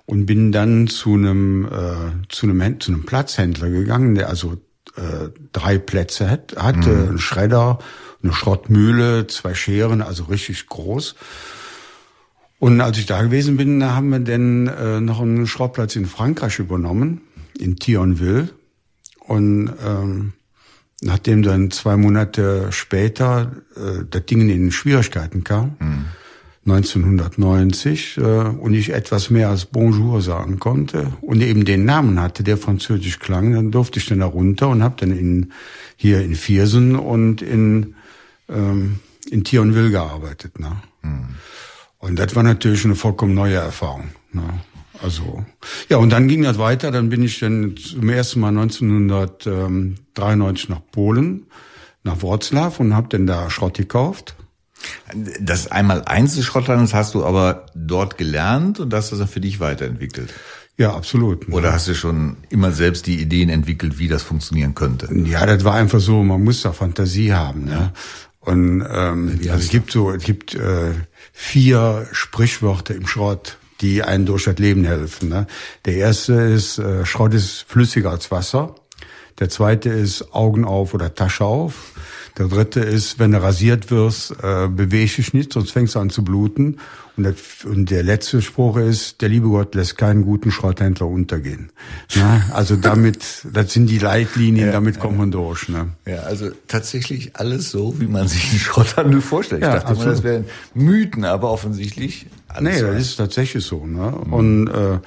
und 0.05 0.25
bin 0.25 0.51
dann 0.51 0.87
zu 0.87 1.13
einem 1.13 1.65
äh, 1.65 2.27
zu 2.29 2.47
einem 2.47 2.79
zu 2.79 2.91
einem 2.91 3.05
Platzhändler 3.05 3.69
gegangen, 3.69 4.15
der 4.15 4.29
also 4.29 4.53
äh, 4.95 5.29
drei 5.53 5.77
Plätze 5.77 6.29
hat, 6.29 6.55
hatte, 6.57 6.89
mhm. 6.89 7.07
einen 7.09 7.19
Schredder, 7.19 7.79
eine 8.21 8.33
Schrottmühle, 8.33 9.27
zwei 9.27 9.53
Scheren, 9.53 10.01
also 10.01 10.25
richtig 10.25 10.67
groß. 10.67 11.15
Und 12.59 12.79
als 12.79 12.97
ich 12.97 13.05
da 13.05 13.21
gewesen 13.21 13.57
bin, 13.57 13.79
da 13.79 13.95
haben 13.95 14.09
wir 14.09 14.19
dann 14.19 14.67
äh, 14.67 15.01
noch 15.01 15.21
einen 15.21 15.47
Schrottplatz 15.47 15.95
in 15.95 16.05
Frankreich 16.05 16.59
übernommen, 16.59 17.21
in 17.57 17.75
Thionville. 17.75 18.49
Und 19.19 19.73
ähm, 19.85 20.33
nachdem 21.01 21.43
dann 21.43 21.71
zwei 21.71 21.97
Monate 21.97 22.71
später 22.71 23.51
äh, 23.75 24.05
das 24.09 24.25
Ding 24.25 24.47
in 24.49 24.71
Schwierigkeiten 24.71 25.43
kam, 25.43 25.75
mhm 25.79 26.05
1990 26.65 28.17
äh, 28.17 28.21
und 28.21 28.73
ich 28.73 28.93
etwas 28.93 29.29
mehr 29.29 29.49
als 29.49 29.65
Bonjour 29.65 30.21
sagen 30.21 30.59
konnte 30.59 31.11
und 31.21 31.41
eben 31.41 31.65
den 31.65 31.83
Namen 31.83 32.21
hatte, 32.21 32.43
der 32.43 32.57
französisch 32.57 33.19
klang, 33.19 33.53
dann 33.53 33.71
durfte 33.71 33.99
ich 33.99 34.05
dann 34.05 34.19
da 34.19 34.27
runter 34.27 34.69
und 34.69 34.81
habe 34.81 34.95
dann 34.97 35.11
in, 35.11 35.51
hier 35.97 36.21
in 36.21 36.35
Viersen 36.35 36.95
und 36.95 37.41
in, 37.41 37.95
ähm, 38.47 38.99
in 39.29 39.43
Thionville 39.43 39.91
gearbeitet. 39.91 40.57
Ne? 40.59 40.71
Mhm. 41.01 41.35
Und 41.99 42.17
das 42.17 42.33
war 42.35 42.43
natürlich 42.43 42.85
eine 42.85 42.95
vollkommen 42.95 43.33
neue 43.33 43.55
Erfahrung. 43.55 44.05
Ne? 44.31 44.43
Also 45.01 45.43
ja, 45.89 45.97
und 45.97 46.11
dann 46.11 46.29
ging 46.29 46.43
das 46.43 46.57
weiter. 46.57 46.91
Dann 46.91 47.09
bin 47.09 47.23
ich 47.23 47.39
dann 47.39 47.75
zum 47.75 48.07
ersten 48.07 48.39
Mal 48.39 48.57
1993 48.57 50.69
nach 50.69 50.79
Polen, 50.91 51.47
nach 52.03 52.21
Wroclaw 52.21 52.79
und 52.79 52.95
habe 52.95 53.09
dann 53.09 53.27
da 53.27 53.49
Schrott 53.49 53.75
gekauft 53.75 54.35
das 55.39 55.71
einmal 55.71 56.03
Einzelschrottland, 56.05 56.83
das 56.83 56.93
hast 56.93 57.13
du 57.13 57.25
aber 57.25 57.65
dort 57.75 58.17
gelernt 58.17 58.79
und 58.79 58.91
das 58.91 59.11
hast 59.11 59.19
du 59.19 59.27
für 59.27 59.41
dich 59.41 59.59
weiterentwickelt. 59.59 60.33
Ja, 60.77 60.95
absolut. 60.95 61.49
Oder 61.49 61.71
hast 61.71 61.87
du 61.87 61.93
schon 61.93 62.37
immer 62.49 62.71
selbst 62.71 63.05
die 63.05 63.21
Ideen 63.21 63.49
entwickelt, 63.49 63.99
wie 63.99 64.07
das 64.07 64.23
funktionieren 64.23 64.73
könnte? 64.73 65.07
Ja, 65.13 65.45
das 65.45 65.63
war 65.63 65.75
einfach 65.75 65.99
so, 65.99 66.23
man 66.23 66.43
muss 66.43 66.63
da 66.63 66.73
Fantasie 66.73 67.33
haben. 67.33 67.65
Ne? 67.65 67.91
Und 68.39 68.83
ähm, 68.89 69.39
also 69.43 69.55
es 69.55 69.69
gibt 69.69 69.91
so, 69.91 70.11
es 70.11 70.23
gibt 70.23 70.55
äh, 70.55 70.93
vier 71.31 72.07
Sprichwörter 72.11 72.95
im 72.95 73.05
Schrott, 73.05 73.57
die 73.81 74.01
einen 74.01 74.25
durch 74.25 74.45
das 74.45 74.57
Leben 74.57 74.83
helfen. 74.83 75.29
Ne? 75.29 75.45
Der 75.85 75.95
erste 75.95 76.33
ist, 76.33 76.79
äh, 76.79 77.05
Schrott 77.05 77.35
ist 77.35 77.65
flüssiger 77.67 78.09
als 78.09 78.31
Wasser. 78.31 78.75
Der 79.39 79.49
zweite 79.49 79.89
ist 79.89 80.33
Augen 80.33 80.65
auf 80.65 80.93
oder 80.93 81.13
Tasche 81.13 81.45
auf. 81.45 81.92
Der 82.37 82.47
dritte 82.47 82.79
ist, 82.79 83.19
wenn 83.19 83.31
du 83.31 83.41
rasiert 83.41 83.91
wirst, 83.91 84.31
äh, 84.41 84.67
bewege 84.67 85.15
dich 85.17 85.33
nicht, 85.33 85.53
sonst 85.53 85.71
fängst 85.71 85.95
du 85.95 85.99
an 85.99 86.09
zu 86.09 86.23
bluten. 86.23 86.79
Und, 87.15 87.25
das, 87.25 87.35
und 87.63 87.91
der 87.91 88.01
letzte 88.01 88.41
Spruch 88.41 88.77
ist, 88.77 89.21
der 89.21 89.29
liebe 89.29 89.47
Gott 89.47 89.75
lässt 89.75 89.99
keinen 89.99 90.23
guten 90.23 90.49
Schrotthändler 90.49 91.05
untergehen. 91.05 91.69
Na, 92.15 92.41
also 92.53 92.75
damit, 92.75 93.45
das 93.53 93.71
sind 93.71 93.85
die 93.87 93.99
Leitlinien, 93.99 94.67
ja, 94.67 94.71
damit 94.71 94.99
kommt 94.99 95.19
man 95.19 95.29
durch. 95.29 95.69
Ne? 95.69 95.89
Ja, 96.07 96.21
also 96.21 96.49
tatsächlich 96.67 97.35
alles 97.35 97.69
so, 97.69 97.99
wie 97.99 98.07
man 98.07 98.27
sich 98.27 98.49
den 98.49 98.57
Schrotthandel 98.59 99.21
vorstellt. 99.21 99.61
Ja, 99.61 99.69
ich 99.69 99.73
dachte 99.75 99.89
absolut. 99.89 100.05
mal, 100.07 100.15
das 100.15 100.23
wären 100.23 100.45
Mythen, 100.73 101.23
aber 101.23 101.51
offensichtlich 101.51 102.25
alles 102.47 102.73
Nee, 102.73 102.79
so. 102.79 102.87
das 102.87 103.01
ist 103.01 103.15
tatsächlich 103.17 103.63
so. 103.63 103.85
Ne? 103.85 104.11
Mhm. 104.25 104.33
Und 104.33 104.67
äh, 104.69 104.99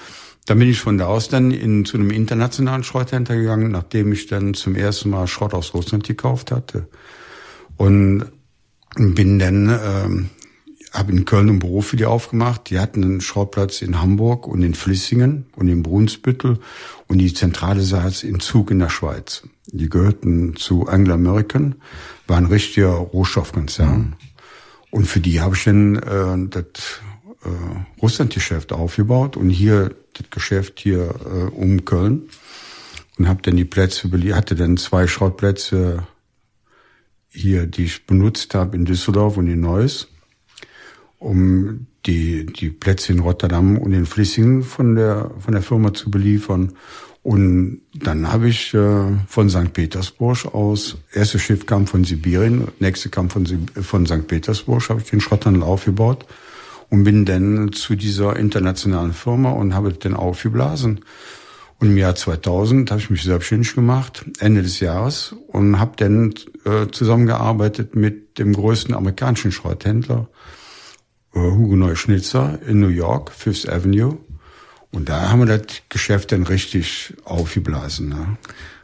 dann 0.46 0.60
bin 0.60 0.70
ich 0.70 0.80
von 0.80 0.96
da 0.96 1.06
aus 1.06 1.28
dann 1.28 1.50
in, 1.50 1.84
zu 1.84 1.96
einem 1.96 2.10
internationalen 2.10 2.84
Schrotthändler 2.84 3.36
gegangen, 3.36 3.72
nachdem 3.72 4.12
ich 4.12 4.28
dann 4.28 4.54
zum 4.54 4.76
ersten 4.76 5.10
Mal 5.10 5.26
Schrott 5.26 5.54
aus 5.54 5.74
Russland 5.74 6.04
gekauft 6.04 6.52
hatte. 6.52 6.88
Und 7.76 8.26
bin 8.96 9.38
dann, 9.38 9.68
ähm, 9.68 10.30
habe 10.92 11.12
in 11.12 11.24
Köln 11.24 11.48
ein 11.48 11.58
Büro 11.58 11.82
für 11.82 11.96
die 11.96 12.06
aufgemacht. 12.06 12.70
Die 12.70 12.78
hatten 12.78 13.04
einen 13.04 13.20
Schrottplatz 13.20 13.82
in 13.82 14.00
Hamburg 14.00 14.46
und 14.46 14.62
in 14.62 14.74
Flissingen 14.74 15.46
und 15.56 15.68
in 15.68 15.82
Brunsbüttel 15.82 16.60
und 17.08 17.18
die 17.18 17.34
Zentrale 17.34 17.82
saß 17.82 18.22
in 18.22 18.40
Zug 18.40 18.70
in 18.70 18.78
der 18.78 18.88
Schweiz. 18.88 19.42
Die 19.66 19.90
gehörten 19.90 20.56
zu 20.56 20.86
Anglo 20.86 21.14
American, 21.14 21.74
war 22.28 22.38
ein 22.38 22.46
richtiger 22.46 22.92
Rohstoffkonzern. 22.92 23.98
Mhm. 23.98 24.12
Und 24.90 25.06
für 25.06 25.20
die 25.20 25.40
habe 25.40 25.56
ich 25.56 25.64
dann 25.64 25.96
äh, 25.96 26.48
das 26.48 27.00
äh, 27.44 28.00
Russlandgeschäft 28.00 28.72
aufgebaut 28.72 29.36
und 29.36 29.50
hier 29.50 29.94
das 30.14 30.30
Geschäft 30.30 30.80
hier 30.80 31.14
äh, 31.24 31.54
um 31.54 31.84
Köln 31.84 32.28
und 33.18 33.28
habe 33.28 33.42
dann 33.42 33.56
die 33.56 33.64
Plätze 33.64 34.10
hatte 34.34 34.54
dann 34.54 34.76
zwei 34.76 35.06
Schrottplätze 35.06 36.06
hier, 37.28 37.66
die 37.66 37.84
ich 37.84 38.06
benutzt 38.06 38.54
habe 38.54 38.76
in 38.76 38.84
Düsseldorf 38.84 39.36
und 39.36 39.48
in 39.48 39.60
Neuss, 39.60 40.08
um 41.18 41.86
die 42.06 42.46
die 42.46 42.70
Plätze 42.70 43.12
in 43.12 43.20
Rotterdam 43.20 43.78
und 43.78 43.92
in 43.92 44.06
Flissingen 44.06 44.62
von 44.62 44.94
der 44.94 45.30
von 45.38 45.52
der 45.52 45.62
Firma 45.62 45.92
zu 45.92 46.10
beliefern. 46.10 46.72
Und 47.22 47.80
dann 47.92 48.32
habe 48.32 48.48
ich 48.48 48.72
äh, 48.72 49.02
von 49.26 49.50
St. 49.50 49.72
Petersburg 49.72 50.54
aus, 50.54 50.96
erste 51.12 51.40
Schiff 51.40 51.66
kam 51.66 51.88
von 51.88 52.04
Sibirien, 52.04 52.68
nächste 52.78 53.08
kam 53.08 53.30
von, 53.30 53.66
von 53.82 54.06
St. 54.06 54.28
Petersburg, 54.28 54.88
habe 54.88 55.00
ich 55.00 55.10
den 55.10 55.20
Schrotthandel 55.20 55.64
aufgebaut 55.64 56.24
und 56.90 57.04
bin 57.04 57.24
dann 57.24 57.72
zu 57.72 57.96
dieser 57.96 58.36
internationalen 58.36 59.12
Firma 59.12 59.50
und 59.50 59.74
habe 59.74 59.92
den 59.92 60.14
aufgeblasen. 60.14 61.00
Und 61.78 61.88
im 61.88 61.96
Jahr 61.98 62.14
2000 62.14 62.90
habe 62.90 63.00
ich 63.00 63.10
mich 63.10 63.22
selbstständig 63.22 63.74
gemacht, 63.74 64.24
Ende 64.38 64.62
des 64.62 64.80
Jahres, 64.80 65.34
und 65.48 65.78
habe 65.78 65.92
dann 65.96 66.32
äh, 66.64 66.90
zusammengearbeitet 66.90 67.94
mit 67.94 68.38
dem 68.38 68.54
größten 68.54 68.94
amerikanischen 68.94 69.52
Schrotthändler, 69.52 70.28
äh, 71.34 71.38
Hugo 71.38 71.76
Neuschnitzer 71.76 72.58
in 72.66 72.80
New 72.80 72.88
York, 72.88 73.30
Fifth 73.30 73.68
Avenue. 73.68 74.16
Und 74.90 75.10
da 75.10 75.28
haben 75.28 75.40
wir 75.40 75.58
das 75.58 75.82
Geschäft 75.90 76.32
dann 76.32 76.44
richtig 76.44 77.12
aufgeblasen. 77.24 78.08
Ne? 78.08 78.38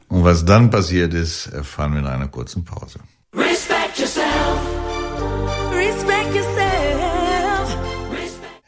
Und 0.08 0.24
was 0.24 0.44
dann 0.44 0.70
passiert 0.70 1.14
ist, 1.14 1.46
erfahren 1.46 1.92
wir 1.94 2.00
in 2.00 2.06
einer 2.06 2.28
kurzen 2.28 2.64
Pause. 2.64 3.00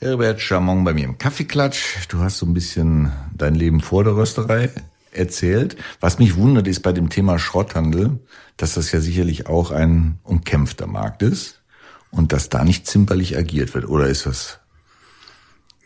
Herbert 0.05 0.39
Chamon 0.39 0.85
bei 0.85 0.93
mir 0.93 1.07
im 1.07 1.17
Kaffeeklatsch. 1.17 1.97
Du 2.09 2.19
hast 2.19 2.37
so 2.37 2.45
ein 2.45 2.53
bisschen 2.53 3.11
dein 3.35 3.55
Leben 3.55 3.81
vor 3.81 4.05
der 4.05 4.15
Rösterei 4.15 4.69
erzählt. 5.13 5.77
Was 5.99 6.19
mich 6.19 6.37
wundert, 6.37 6.69
ist 6.69 6.81
bei 6.81 6.93
dem 6.93 7.09
Thema 7.09 7.39
Schrotthandel, 7.39 8.19
dass 8.59 8.75
das 8.75 8.93
ja 8.93 9.01
sicherlich 9.01 9.47
auch 9.47 9.71
ein 9.71 10.19
umkämpfter 10.23 10.87
Markt 10.87 11.23
ist 11.23 11.63
und 12.11 12.35
dass 12.35 12.51
da 12.51 12.65
nicht 12.65 12.87
zimperlich 12.87 13.39
agiert 13.39 13.73
wird. 13.73 13.89
Oder 13.89 14.09
ist 14.09 14.27
das 14.27 14.59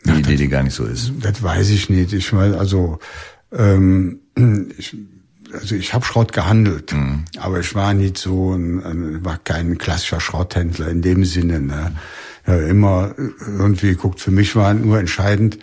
eine 0.03 0.15
ja, 0.15 0.19
Idee, 0.19 0.31
das, 0.31 0.39
die 0.41 0.47
gar 0.49 0.63
nicht 0.63 0.75
so 0.75 0.83
ist? 0.83 1.13
Das 1.21 1.41
weiß 1.41 1.69
ich 1.69 1.89
nicht. 1.89 2.11
Ich 2.11 2.33
meine, 2.33 2.57
also 2.57 2.99
ähm, 3.53 4.19
ich, 4.77 4.97
also 5.53 5.75
ich 5.75 5.93
habe 5.93 6.03
Schrott 6.03 6.33
gehandelt, 6.33 6.91
mhm. 6.91 7.23
aber 7.37 7.61
ich 7.61 7.73
war 7.73 7.93
nicht 7.93 8.17
so, 8.17 8.53
ein, 8.53 9.23
war 9.23 9.37
kein 9.37 9.77
klassischer 9.77 10.19
Schrotthändler 10.19 10.89
in 10.89 11.01
dem 11.01 11.23
Sinne. 11.23 11.61
Ne? 11.61 11.95
Ja, 12.49 12.67
immer 12.67 13.13
irgendwie 13.17 13.93
guckt. 13.93 14.19
Für 14.19 14.31
mich 14.31 14.55
war 14.55 14.73
nur 14.73 14.99
entscheidend, 14.99 15.59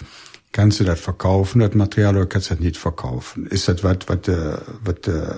kannst 0.52 0.80
du 0.80 0.84
das 0.84 1.00
verkaufen, 1.00 1.60
das 1.60 1.74
Material, 1.74 2.16
oder 2.16 2.26
kannst 2.26 2.50
du 2.50 2.54
das 2.54 2.62
nicht 2.62 2.76
verkaufen? 2.76 3.46
Ist 3.46 3.68
das 3.68 3.82
was, 3.82 3.98
was, 4.06 4.28
äh, 4.28 4.58
was 4.84 5.12
äh, 5.12 5.34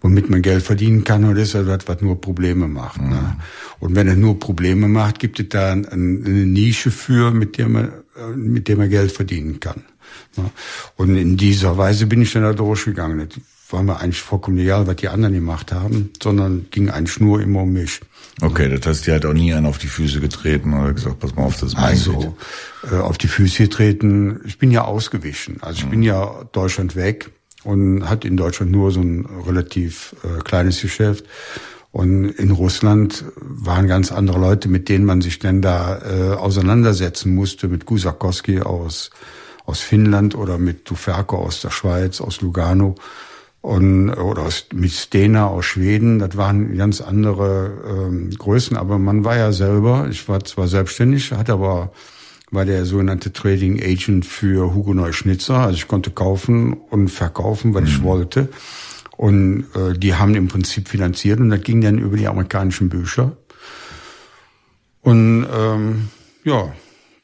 womit 0.00 0.30
man 0.30 0.42
Geld 0.42 0.62
verdienen 0.62 1.04
kann, 1.04 1.24
oder 1.24 1.42
ist 1.42 1.54
das 1.54 1.66
was, 1.66 1.86
was 1.86 2.00
nur 2.00 2.20
Probleme 2.20 2.68
macht? 2.68 3.00
Ne? 3.00 3.06
Mhm. 3.06 3.12
Ne? 3.12 3.36
Und 3.80 3.94
wenn 3.94 4.08
es 4.08 4.16
nur 4.16 4.38
Probleme 4.38 4.88
macht, 4.88 5.18
gibt 5.18 5.40
es 5.40 5.48
da 5.48 5.72
eine 5.72 5.86
Nische 5.96 6.90
für, 6.90 7.30
mit 7.30 7.58
der 7.58 7.68
man, 7.68 7.92
äh, 8.16 8.36
mit 8.36 8.68
der 8.68 8.76
man 8.76 8.88
Geld 8.88 9.12
verdienen 9.12 9.60
kann. 9.60 9.84
Ne? 10.36 10.50
Und 10.96 11.16
in 11.16 11.36
dieser 11.36 11.76
Weise 11.76 12.06
bin 12.06 12.22
ich 12.22 12.32
dann 12.32 12.42
da 12.42 12.52
durchgegangen 12.52 13.28
war 13.70 13.82
mir 13.82 13.98
eigentlich 14.00 14.22
vollkommen 14.22 14.58
egal, 14.58 14.86
was 14.86 14.96
die 14.96 15.08
anderen 15.08 15.34
gemacht 15.34 15.72
haben, 15.72 16.10
sondern 16.22 16.66
ging 16.70 16.88
eigentlich 16.88 17.18
nur 17.18 17.40
immer 17.40 17.62
um 17.62 17.72
mich. 17.72 18.00
Okay, 18.40 18.68
das 18.68 18.86
heißt, 18.86 19.06
die 19.06 19.12
hat 19.12 19.24
auch 19.24 19.32
nie 19.32 19.52
einen 19.54 19.66
auf 19.66 19.78
die 19.78 19.88
Füße 19.88 20.20
getreten 20.20 20.74
oder 20.74 20.92
gesagt, 20.92 21.18
pass 21.18 21.34
mal 21.34 21.44
auf, 21.44 21.54
das 21.54 21.70
ist 21.70 21.74
mein 21.74 21.84
Also, 21.84 22.36
äh, 22.90 22.96
auf 22.96 23.18
die 23.18 23.28
Füße 23.28 23.64
getreten, 23.64 24.40
ich 24.44 24.58
bin 24.58 24.70
ja 24.70 24.84
ausgewichen. 24.84 25.58
Also 25.62 25.80
ich 25.80 25.86
mhm. 25.86 25.90
bin 25.90 26.02
ja 26.02 26.44
Deutschland 26.52 26.94
weg 26.94 27.30
und 27.64 28.08
hatte 28.08 28.28
in 28.28 28.36
Deutschland 28.36 28.70
nur 28.70 28.92
so 28.92 29.00
ein 29.00 29.26
relativ 29.46 30.14
äh, 30.22 30.42
kleines 30.42 30.80
Geschäft. 30.80 31.24
Und 31.90 32.28
in 32.28 32.50
Russland 32.50 33.24
waren 33.36 33.88
ganz 33.88 34.12
andere 34.12 34.38
Leute, 34.38 34.68
mit 34.68 34.88
denen 34.88 35.06
man 35.06 35.22
sich 35.22 35.38
denn 35.38 35.62
da 35.62 35.98
äh, 35.98 36.34
auseinandersetzen 36.34 37.34
musste, 37.34 37.68
mit 37.68 37.86
Gusakowski 37.86 38.60
aus, 38.60 39.10
aus 39.64 39.80
Finnland 39.80 40.34
oder 40.34 40.58
mit 40.58 40.84
Tuferko 40.84 41.38
aus 41.38 41.62
der 41.62 41.70
Schweiz, 41.70 42.20
aus 42.20 42.42
Lugano 42.42 42.96
und 43.66 44.10
oder 44.10 44.42
aus, 44.42 44.66
mit 44.72 44.92
Stena 44.92 45.48
aus 45.48 45.64
Schweden. 45.64 46.20
Das 46.20 46.36
waren 46.36 46.76
ganz 46.76 47.00
andere 47.00 47.72
ähm, 47.84 48.30
Größen, 48.30 48.76
aber 48.76 49.00
man 49.00 49.24
war 49.24 49.36
ja 49.36 49.50
selber. 49.50 50.06
Ich 50.08 50.28
war 50.28 50.44
zwar 50.44 50.68
selbstständig, 50.68 51.32
hatte 51.32 51.54
aber 51.54 51.90
war 52.52 52.64
der 52.64 52.84
sogenannte 52.84 53.32
Trading 53.32 53.82
Agent 53.82 54.24
für 54.24 54.72
Hugo 54.72 54.94
Neuschnitzer. 54.94 55.58
Also 55.58 55.78
ich 55.78 55.88
konnte 55.88 56.12
kaufen 56.12 56.74
und 56.74 57.08
verkaufen, 57.08 57.74
was 57.74 57.82
mhm. 57.82 57.88
ich 57.88 58.02
wollte. 58.04 58.48
Und 59.16 59.64
äh, 59.74 59.98
die 59.98 60.14
haben 60.14 60.36
im 60.36 60.46
Prinzip 60.46 60.88
finanziert 60.88 61.40
und 61.40 61.50
das 61.50 61.62
ging 61.62 61.80
dann 61.80 61.98
über 61.98 62.16
die 62.16 62.28
amerikanischen 62.28 62.88
Bücher. 62.88 63.36
Und 65.02 65.44
ähm, 65.52 66.08
ja, 66.44 66.72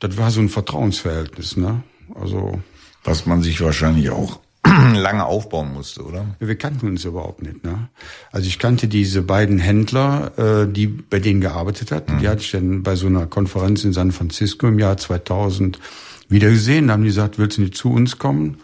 das 0.00 0.16
war 0.16 0.32
so 0.32 0.40
ein 0.40 0.48
Vertrauensverhältnis, 0.48 1.56
ne? 1.56 1.84
Also 2.16 2.60
was 3.04 3.26
man 3.26 3.42
sich 3.42 3.60
wahrscheinlich 3.60 4.10
auch 4.10 4.40
lange 4.94 5.24
aufbauen 5.24 5.72
musste, 5.72 6.02
oder? 6.02 6.24
Wir 6.38 6.56
kannten 6.56 6.88
uns 6.88 7.04
überhaupt 7.04 7.42
nicht. 7.42 7.64
Ne? 7.64 7.88
Also 8.30 8.46
ich 8.46 8.58
kannte 8.58 8.86
diese 8.86 9.22
beiden 9.22 9.58
Händler, 9.58 10.32
äh, 10.38 10.72
die 10.72 10.86
bei 10.86 11.18
denen 11.18 11.40
gearbeitet 11.40 11.90
hatten. 11.90 12.16
Mhm. 12.16 12.18
Die 12.20 12.28
hatte 12.28 12.42
ich 12.42 12.52
dann 12.52 12.82
bei 12.82 12.94
so 12.94 13.06
einer 13.06 13.26
Konferenz 13.26 13.84
in 13.84 13.92
San 13.92 14.12
Francisco 14.12 14.68
im 14.68 14.78
Jahr 14.78 14.96
2000 14.96 15.80
wieder 16.28 16.50
gesehen. 16.50 16.86
Da 16.86 16.94
haben 16.94 17.02
die 17.02 17.08
gesagt, 17.08 17.38
willst 17.38 17.58
du 17.58 17.62
nicht 17.62 17.76
zu 17.76 17.92
uns 17.92 18.18
kommen? 18.18 18.58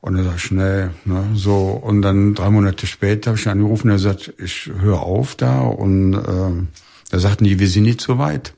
Und 0.00 0.16
er 0.16 0.24
sagt 0.24 0.40
schnell, 0.40 0.92
ne, 1.04 1.24
so. 1.34 1.70
Und 1.70 2.02
dann 2.02 2.34
drei 2.34 2.50
Monate 2.50 2.86
später 2.86 3.30
habe 3.30 3.38
ich 3.38 3.46
ihn 3.46 3.52
angerufen, 3.52 3.90
er 3.90 3.98
sagt, 3.98 4.32
ich 4.38 4.70
höre 4.78 5.02
auf 5.02 5.34
da. 5.34 5.60
Und 5.60 6.14
äh, 6.14 6.66
da 7.10 7.18
sagten 7.18 7.44
die, 7.44 7.58
wir 7.58 7.68
sind 7.68 7.82
nicht 7.82 8.00
so 8.00 8.18
weit. 8.18 8.54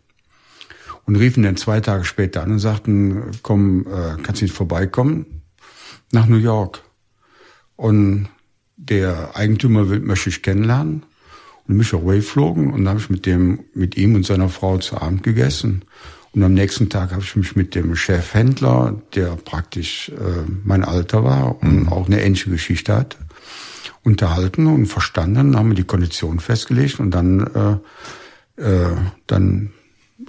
Und 1.06 1.16
riefen 1.16 1.42
dann 1.42 1.56
zwei 1.56 1.80
Tage 1.80 2.04
später 2.04 2.42
an 2.42 2.52
und 2.52 2.58
sagten, 2.58 3.32
komm, 3.42 3.86
äh, 3.86 4.22
kannst 4.22 4.42
du 4.42 4.44
nicht 4.44 4.54
vorbeikommen? 4.54 5.39
Nach 6.12 6.26
New 6.26 6.36
York. 6.36 6.82
Und 7.76 8.28
der 8.76 9.36
Eigentümer 9.36 9.84
möchte 9.84 10.30
ich 10.30 10.42
kennenlernen. 10.42 11.04
Und 11.66 11.76
mich 11.76 11.94
auch 11.94 12.02
flogen. 12.22 12.72
Und 12.72 12.84
dann 12.84 12.88
habe 12.90 13.00
ich 13.00 13.10
mit 13.10 13.26
dem, 13.26 13.60
mit 13.74 13.96
ihm 13.96 14.14
und 14.14 14.26
seiner 14.26 14.48
Frau 14.48 14.78
zu 14.78 15.00
Abend 15.00 15.22
gegessen. 15.22 15.82
Und 16.32 16.42
am 16.44 16.54
nächsten 16.54 16.88
Tag 16.88 17.10
habe 17.10 17.22
ich 17.22 17.34
mich 17.36 17.56
mit 17.56 17.74
dem 17.74 17.96
Chefhändler, 17.96 19.00
der 19.14 19.36
praktisch 19.36 20.10
äh, 20.10 20.50
mein 20.64 20.84
Alter 20.84 21.24
war 21.24 21.60
und 21.62 21.84
mhm. 21.84 21.88
auch 21.88 22.06
eine 22.06 22.22
ähnliche 22.22 22.50
Geschichte 22.50 22.94
hat, 22.94 23.18
unterhalten 24.04 24.66
und 24.66 24.86
verstanden, 24.86 25.56
haben 25.56 25.70
wir 25.70 25.76
die 25.76 25.84
Kondition 25.84 26.38
festgelegt 26.38 27.00
und 27.00 27.10
dann, 27.10 27.80
äh, 28.56 28.62
äh, 28.62 28.96
dann 29.26 29.72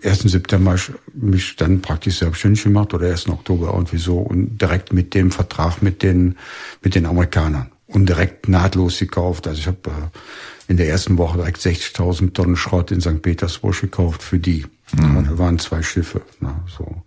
1. 0.03 0.19
September 0.21 0.75
mich 1.13 1.55
dann 1.55 1.81
praktisch 1.81 2.19
selbstständig 2.19 2.63
gemacht 2.63 2.93
oder 2.93 3.09
1. 3.09 3.29
Oktober 3.29 3.73
irgendwie 3.73 3.97
so 3.97 4.19
und 4.19 4.61
direkt 4.61 4.93
mit 4.93 5.13
dem 5.13 5.31
Vertrag 5.31 5.81
mit 5.81 6.01
den, 6.01 6.37
mit 6.81 6.95
den 6.95 7.05
Amerikanern 7.05 7.71
und 7.87 8.07
direkt 8.07 8.47
nahtlos 8.47 8.99
gekauft. 8.99 9.47
Also 9.47 9.59
ich 9.59 9.67
habe 9.67 9.79
äh, 9.85 10.71
in 10.71 10.77
der 10.77 10.87
ersten 10.87 11.17
Woche 11.17 11.37
direkt 11.37 11.59
60.000 11.59 12.33
Tonnen 12.33 12.55
Schrott 12.55 12.91
in 12.91 13.01
St. 13.01 13.21
Petersburg 13.21 13.79
gekauft 13.79 14.23
für 14.23 14.39
die. 14.39 14.65
Mhm. 14.93 15.25
Da 15.25 15.37
waren 15.37 15.59
zwei 15.59 15.81
Schiffe. 15.81 16.21
Ne, 16.39 16.53
so. 16.67 17.03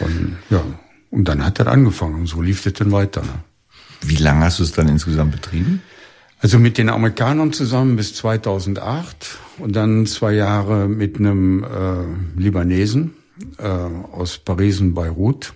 Und, 0.00 0.36
ja, 0.50 0.62
und 1.10 1.26
dann 1.26 1.44
hat 1.44 1.58
das 1.58 1.66
angefangen 1.66 2.14
und 2.14 2.26
so 2.26 2.40
lief 2.40 2.62
das 2.62 2.74
dann 2.74 2.92
weiter. 2.92 3.22
Ne. 3.22 3.34
Wie 4.02 4.16
lange 4.16 4.44
hast 4.44 4.58
du 4.58 4.62
es 4.64 4.72
dann 4.72 4.88
insgesamt 4.88 5.32
betrieben? 5.32 5.82
Also 6.42 6.58
mit 6.58 6.76
den 6.76 6.88
Amerikanern 6.88 7.52
zusammen 7.52 7.94
bis 7.94 8.16
2008 8.16 9.38
und 9.58 9.76
dann 9.76 10.06
zwei 10.06 10.32
Jahre 10.32 10.88
mit 10.88 11.18
einem 11.18 11.62
äh, 11.62 11.66
Libanesen 12.36 13.14
äh, 13.58 13.62
aus 13.62 14.38
Paris 14.38 14.80
und 14.80 14.94
Beirut. 14.94 15.54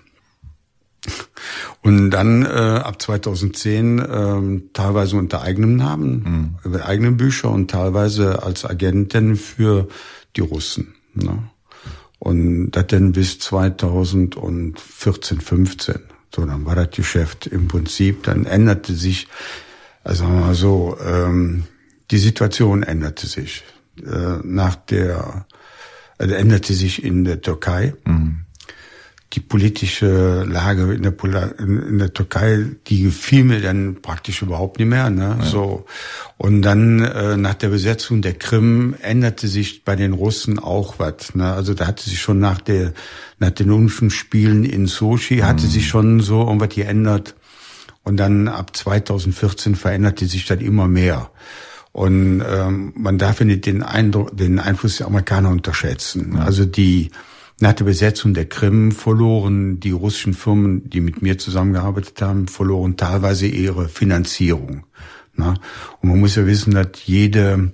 Und 1.82 2.10
dann 2.10 2.44
äh, 2.44 2.48
ab 2.48 3.02
2010 3.02 3.98
äh, 3.98 4.60
teilweise 4.74 5.16
unter 5.16 5.42
eigenem 5.42 5.74
Namen, 5.74 6.22
mhm. 6.22 6.54
über 6.64 6.86
eigene 6.86 7.10
Bücher 7.10 7.50
und 7.50 7.68
teilweise 7.68 8.44
als 8.44 8.64
Agentin 8.64 9.34
für 9.34 9.88
die 10.36 10.42
Russen. 10.42 10.94
Ne? 11.14 11.50
Und 12.20 12.70
das 12.70 12.86
dann 12.86 13.10
bis 13.10 13.40
2014, 13.40 15.40
15. 15.40 15.96
So, 16.34 16.46
dann 16.46 16.64
war 16.64 16.76
das 16.76 16.90
Geschäft 16.90 17.48
im 17.48 17.66
Prinzip, 17.66 18.22
dann 18.22 18.46
änderte 18.46 18.94
sich, 18.94 19.26
also 20.06 20.24
sagen 20.24 20.38
wir 20.38 20.46
mal 20.46 20.54
so, 20.54 20.96
ähm, 21.04 21.64
die 22.10 22.18
Situation 22.18 22.82
änderte 22.82 23.26
sich. 23.26 23.64
Äh, 23.98 24.38
nach 24.44 24.76
der, 24.76 25.46
also 26.18 26.34
änderte 26.34 26.74
sich 26.74 27.02
in 27.02 27.24
der 27.24 27.40
Türkei. 27.40 27.94
Mhm 28.04 28.46
die 29.32 29.40
politische 29.40 30.44
Lage 30.44 30.94
in 30.94 31.02
der, 31.02 31.14
in 31.58 31.98
der 31.98 32.14
Türkei, 32.14 32.64
die 32.86 33.02
gefiel 33.02 33.44
mir 33.44 33.60
dann 33.60 33.96
praktisch 34.00 34.40
überhaupt 34.40 34.78
nicht 34.78 34.88
mehr. 34.88 35.10
Ne? 35.10 35.36
Ja. 35.40 35.44
So 35.44 35.84
und 36.38 36.62
dann 36.62 37.02
äh, 37.02 37.36
nach 37.36 37.54
der 37.54 37.68
Besetzung 37.68 38.22
der 38.22 38.34
Krim 38.34 38.94
änderte 39.02 39.48
sich 39.48 39.84
bei 39.84 39.96
den 39.96 40.12
Russen 40.12 40.58
auch 40.58 40.98
was. 40.98 41.34
Ne? 41.34 41.52
Also 41.52 41.74
da 41.74 41.86
hatte 41.86 42.08
sich 42.08 42.20
schon 42.20 42.38
nach 42.38 42.60
der 42.60 42.94
nach 43.38 43.50
den 43.50 43.70
Olympischen 43.70 44.10
Spielen 44.10 44.64
in 44.64 44.86
Sochi 44.86 45.38
hatte 45.38 45.66
mhm. 45.66 45.70
sich 45.70 45.86
schon 45.86 46.20
so 46.20 46.40
irgendwas 46.40 46.74
geändert. 46.74 47.34
Und 48.06 48.18
dann 48.18 48.46
ab 48.46 48.76
2014 48.76 49.74
veränderte 49.74 50.26
sich 50.26 50.46
das 50.46 50.60
immer 50.60 50.86
mehr. 50.86 51.28
Und 51.90 52.40
ähm, 52.48 52.92
man 52.96 53.18
darf 53.18 53.40
nicht 53.40 53.66
den 53.66 53.82
Eindruck, 53.82 54.36
den 54.36 54.60
Einfluss 54.60 54.98
der 54.98 55.08
Amerikaner 55.08 55.50
unterschätzen. 55.50 56.34
Ja. 56.36 56.44
Also 56.44 56.66
die 56.66 57.10
nach 57.58 57.72
der 57.72 57.84
Besetzung 57.84 58.32
der 58.32 58.48
Krim 58.48 58.92
verloren 58.92 59.80
die 59.80 59.90
russischen 59.90 60.34
Firmen, 60.34 60.88
die 60.88 61.00
mit 61.00 61.20
mir 61.20 61.36
zusammengearbeitet 61.36 62.22
haben, 62.22 62.46
verloren 62.46 62.96
teilweise 62.96 63.48
ihre 63.48 63.88
Finanzierung. 63.88 64.84
Und 65.36 65.58
man 66.02 66.20
muss 66.20 66.36
ja 66.36 66.46
wissen, 66.46 66.74
dass 66.74 67.06
jede 67.06 67.72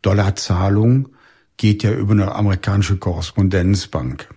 Dollarzahlung 0.00 1.10
geht 1.58 1.82
ja 1.82 1.92
über 1.92 2.12
eine 2.12 2.34
amerikanische 2.34 2.96
Korrespondenzbank 2.96 4.30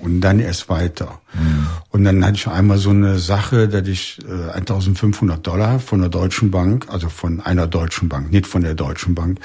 und 0.00 0.20
dann 0.20 0.40
erst 0.40 0.68
weiter. 0.68 1.20
Mhm. 1.34 1.66
Und 1.90 2.04
dann 2.04 2.24
hatte 2.24 2.36
ich 2.36 2.46
einmal 2.46 2.78
so 2.78 2.90
eine 2.90 3.18
Sache, 3.18 3.68
dass 3.68 3.86
ich 3.88 4.18
äh, 4.28 4.50
1500 4.52 5.46
Dollar 5.46 5.80
von 5.80 6.00
der 6.00 6.08
Deutschen 6.08 6.50
Bank, 6.50 6.86
also 6.88 7.08
von 7.08 7.40
einer 7.40 7.66
deutschen 7.66 8.08
Bank, 8.08 8.30
nicht 8.30 8.46
von 8.46 8.62
der 8.62 8.74
Deutschen 8.74 9.14
Bank, 9.14 9.40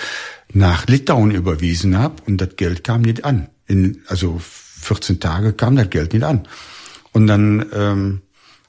nach 0.54 0.88
Litauen 0.88 1.32
überwiesen 1.32 1.98
habe 1.98 2.16
und 2.26 2.40
das 2.40 2.56
Geld 2.56 2.84
kam 2.84 3.02
nicht 3.02 3.26
an. 3.26 3.50
In, 3.68 4.02
also 4.08 4.40
14 4.40 5.20
Tage 5.20 5.54
kam 5.54 5.76
das 5.76 5.90
Geld 5.90 6.14
nicht 6.14 6.24
an. 6.24 6.48
Und 7.14 7.28
dann 7.28 7.66
ähm, 7.74 8.22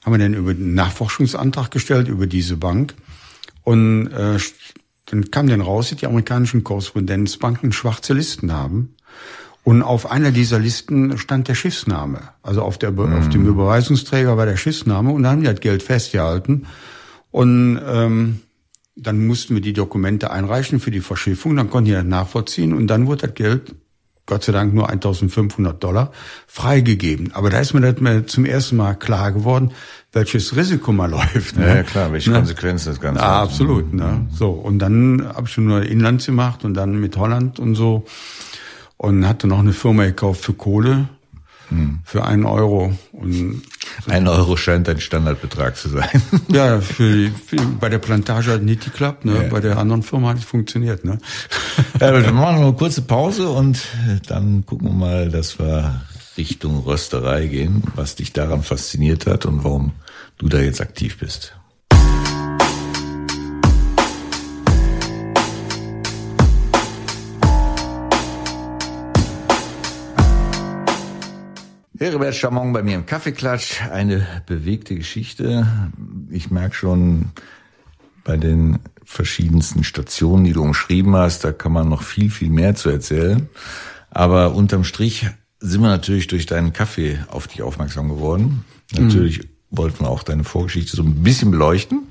haben 0.03 0.13
wir 0.13 0.19
dann 0.19 0.33
über 0.33 0.53
den 0.53 0.73
Nachforschungsantrag 0.73 1.71
gestellt 1.71 2.07
über 2.07 2.27
diese 2.27 2.57
Bank. 2.57 2.93
Und 3.63 4.07
äh, 4.07 4.37
dann 5.05 5.31
kam 5.31 5.47
dann 5.47 5.61
raus, 5.61 5.89
dass 5.89 5.99
die 5.99 6.07
amerikanischen 6.07 6.63
Korrespondenzbanken 6.63 7.71
schwarze 7.71 8.13
Listen 8.13 8.51
haben. 8.51 8.95
Und 9.63 9.81
auf 9.81 10.11
einer 10.11 10.31
dieser 10.31 10.59
Listen 10.59 11.17
stand 11.17 11.47
der 11.47 11.55
Schiffsname. 11.55 12.19
Also 12.41 12.61
auf, 12.61 12.77
der, 12.77 12.91
mhm. 12.91 13.13
auf 13.13 13.29
dem 13.29 13.47
Überweisungsträger 13.47 14.35
war 14.35 14.45
der 14.45 14.57
Schiffsname 14.57 15.11
und 15.11 15.23
da 15.23 15.31
haben 15.31 15.41
die 15.41 15.47
das 15.47 15.61
Geld 15.61 15.83
festgehalten. 15.83 16.67
Und 17.31 17.79
ähm, 17.87 18.41
dann 18.95 19.25
mussten 19.25 19.55
wir 19.55 19.61
die 19.61 19.73
Dokumente 19.73 20.31
einreichen 20.31 20.79
für 20.79 20.91
die 20.91 20.99
Verschiffung, 20.99 21.55
dann 21.55 21.69
konnten 21.69 21.85
die 21.85 21.93
das 21.93 22.03
nachvollziehen 22.03 22.73
und 22.73 22.87
dann 22.87 23.07
wurde 23.07 23.27
das 23.27 23.35
Geld 23.35 23.73
Gott 24.25 24.43
sei 24.45 24.53
Dank 24.53 24.73
nur 24.73 24.89
1500 24.89 25.83
Dollar, 25.83 26.11
freigegeben. 26.47 27.33
Aber 27.33 27.49
da 27.49 27.59
ist 27.59 27.73
mir 27.73 27.81
das 27.81 27.99
mir 27.99 28.25
zum 28.25 28.45
ersten 28.45 28.77
Mal 28.77 28.93
klar 28.93 29.33
geworden, 29.33 29.71
welches 30.13 30.55
Risiko 30.55 30.93
man 30.93 31.11
läuft. 31.11 31.57
Ne? 31.57 31.67
Ja, 31.67 31.83
klar, 31.83 32.11
welche 32.13 32.31
ne? 32.31 32.37
Konsequenzen 32.37 32.89
das 32.89 33.01
Ganze 33.01 33.21
hat. 33.21 33.29
Absolut. 33.29 33.93
Ne? 33.93 34.27
So, 34.31 34.51
und 34.51 34.79
dann 34.79 35.27
habe 35.27 35.47
ich 35.47 35.53
schon 35.53 35.65
nur 35.65 35.83
Inland 35.83 36.25
gemacht 36.25 36.63
und 36.63 36.73
dann 36.73 36.99
mit 36.99 37.17
Holland 37.17 37.59
und 37.59 37.75
so. 37.75 38.05
Und 39.03 39.27
hatte 39.27 39.47
noch 39.47 39.59
eine 39.59 39.73
Firma 39.73 40.05
gekauft 40.05 40.45
für 40.45 40.53
Kohle 40.53 41.09
hm. 41.73 41.99
für 42.03 42.23
einen 42.23 42.45
Euro. 42.45 42.93
Und 43.11 43.61
ein 44.07 44.27
Euro 44.27 44.57
scheint 44.57 44.87
ein 44.89 44.99
Standardbetrag 44.99 45.75
zu 45.75 45.89
sein. 45.89 46.21
Ja, 46.49 46.81
für, 46.81 47.31
für, 47.45 47.57
bei 47.79 47.89
der 47.89 47.99
Plantage 47.99 48.51
hat 48.51 48.61
nicht 48.61 48.83
geklappt, 48.83 49.25
ne? 49.25 49.43
Ja. 49.43 49.49
bei 49.49 49.59
der 49.59 49.77
anderen 49.77 50.03
Firma 50.03 50.29
hat 50.29 50.37
es 50.37 50.43
funktioniert. 50.43 51.03
Ne? 51.03 51.17
Ja, 51.99 52.11
dann 52.11 52.35
machen 52.35 52.59
wir 52.59 52.67
eine 52.67 52.73
kurze 52.73 53.01
Pause 53.01 53.49
und 53.49 53.81
dann 54.27 54.65
gucken 54.65 54.89
wir 54.89 54.93
mal, 54.93 55.29
dass 55.29 55.57
wir 55.57 56.01
Richtung 56.37 56.79
Rösterei 56.79 57.47
gehen, 57.47 57.83
was 57.95 58.15
dich 58.15 58.33
daran 58.33 58.63
fasziniert 58.63 59.25
hat 59.25 59.45
und 59.45 59.63
warum 59.63 59.91
du 60.37 60.49
da 60.49 60.59
jetzt 60.59 60.81
aktiv 60.81 61.17
bist. 61.17 61.55
Heribert 72.03 72.35
Chamon 72.35 72.73
bei 72.73 72.83
mir 72.83 72.95
im 72.95 73.05
Kaffeeklatsch. 73.05 73.81
Eine 73.89 74.27
bewegte 74.45 74.93
Geschichte. 74.93 75.65
Ich 76.29 76.51
merke 76.51 76.75
schon 76.75 77.31
bei 78.25 78.35
den 78.35 78.79
verschiedensten 79.05 79.85
Stationen, 79.85 80.43
die 80.43 80.51
du 80.51 80.63
umschrieben 80.63 81.15
hast, 81.15 81.45
da 81.45 81.53
kann 81.53 81.71
man 81.71 81.87
noch 81.87 82.03
viel, 82.03 82.29
viel 82.29 82.49
mehr 82.49 82.75
zu 82.75 82.89
erzählen. 82.89 83.47
Aber 84.11 84.53
unterm 84.53 84.83
Strich 84.83 85.27
sind 85.61 85.81
wir 85.81 85.87
natürlich 85.87 86.27
durch 86.27 86.45
deinen 86.45 86.73
Kaffee 86.73 87.19
auf 87.29 87.47
dich 87.47 87.61
aufmerksam 87.61 88.09
geworden. 88.09 88.65
Mhm. 88.91 89.07
Natürlich 89.07 89.47
wollten 89.69 90.01
wir 90.01 90.09
auch 90.09 90.23
deine 90.23 90.43
Vorgeschichte 90.43 90.97
so 90.97 91.03
ein 91.03 91.23
bisschen 91.23 91.51
beleuchten. 91.51 92.03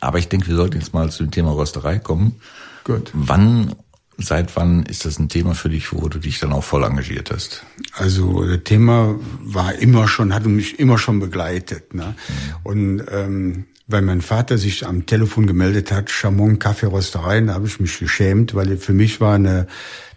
Aber 0.00 0.18
ich 0.18 0.28
denke, 0.28 0.48
wir 0.48 0.56
sollten 0.56 0.76
jetzt 0.76 0.92
mal 0.92 1.10
zu 1.10 1.22
dem 1.22 1.30
Thema 1.30 1.52
Rösterei 1.52 1.98
kommen. 1.98 2.42
Gut. 2.84 3.10
Wann 3.14 3.74
Seit 4.20 4.56
wann 4.56 4.82
ist 4.82 5.04
das 5.04 5.18
ein 5.18 5.28
Thema 5.28 5.54
für 5.54 5.68
dich, 5.68 5.92
wo 5.92 6.08
du 6.08 6.18
dich 6.18 6.40
dann 6.40 6.52
auch 6.52 6.64
voll 6.64 6.82
engagiert 6.82 7.30
hast? 7.30 7.64
Also 7.92 8.44
das 8.44 8.64
Thema 8.64 9.14
war 9.40 9.74
immer 9.76 10.08
schon, 10.08 10.34
hat 10.34 10.44
mich 10.44 10.80
immer 10.80 10.98
schon 10.98 11.20
begleitet. 11.20 11.94
Ne? 11.94 12.14
Mhm. 12.28 12.56
Und 12.64 13.04
ähm, 13.12 13.64
weil 13.88 14.02
mein 14.02 14.20
Vater 14.20 14.58
sich 14.58 14.86
am 14.86 15.06
Telefon 15.06 15.46
gemeldet 15.46 15.90
hat, 15.90 16.10
Chamon 16.10 16.58
Kaffeerösterei, 16.58 17.40
da 17.40 17.54
habe 17.54 17.66
ich 17.66 17.80
mich 17.80 17.98
geschämt, 17.98 18.54
weil 18.54 18.76
für 18.76 18.92
mich 18.92 19.20
war 19.20 19.34
eine, 19.34 19.66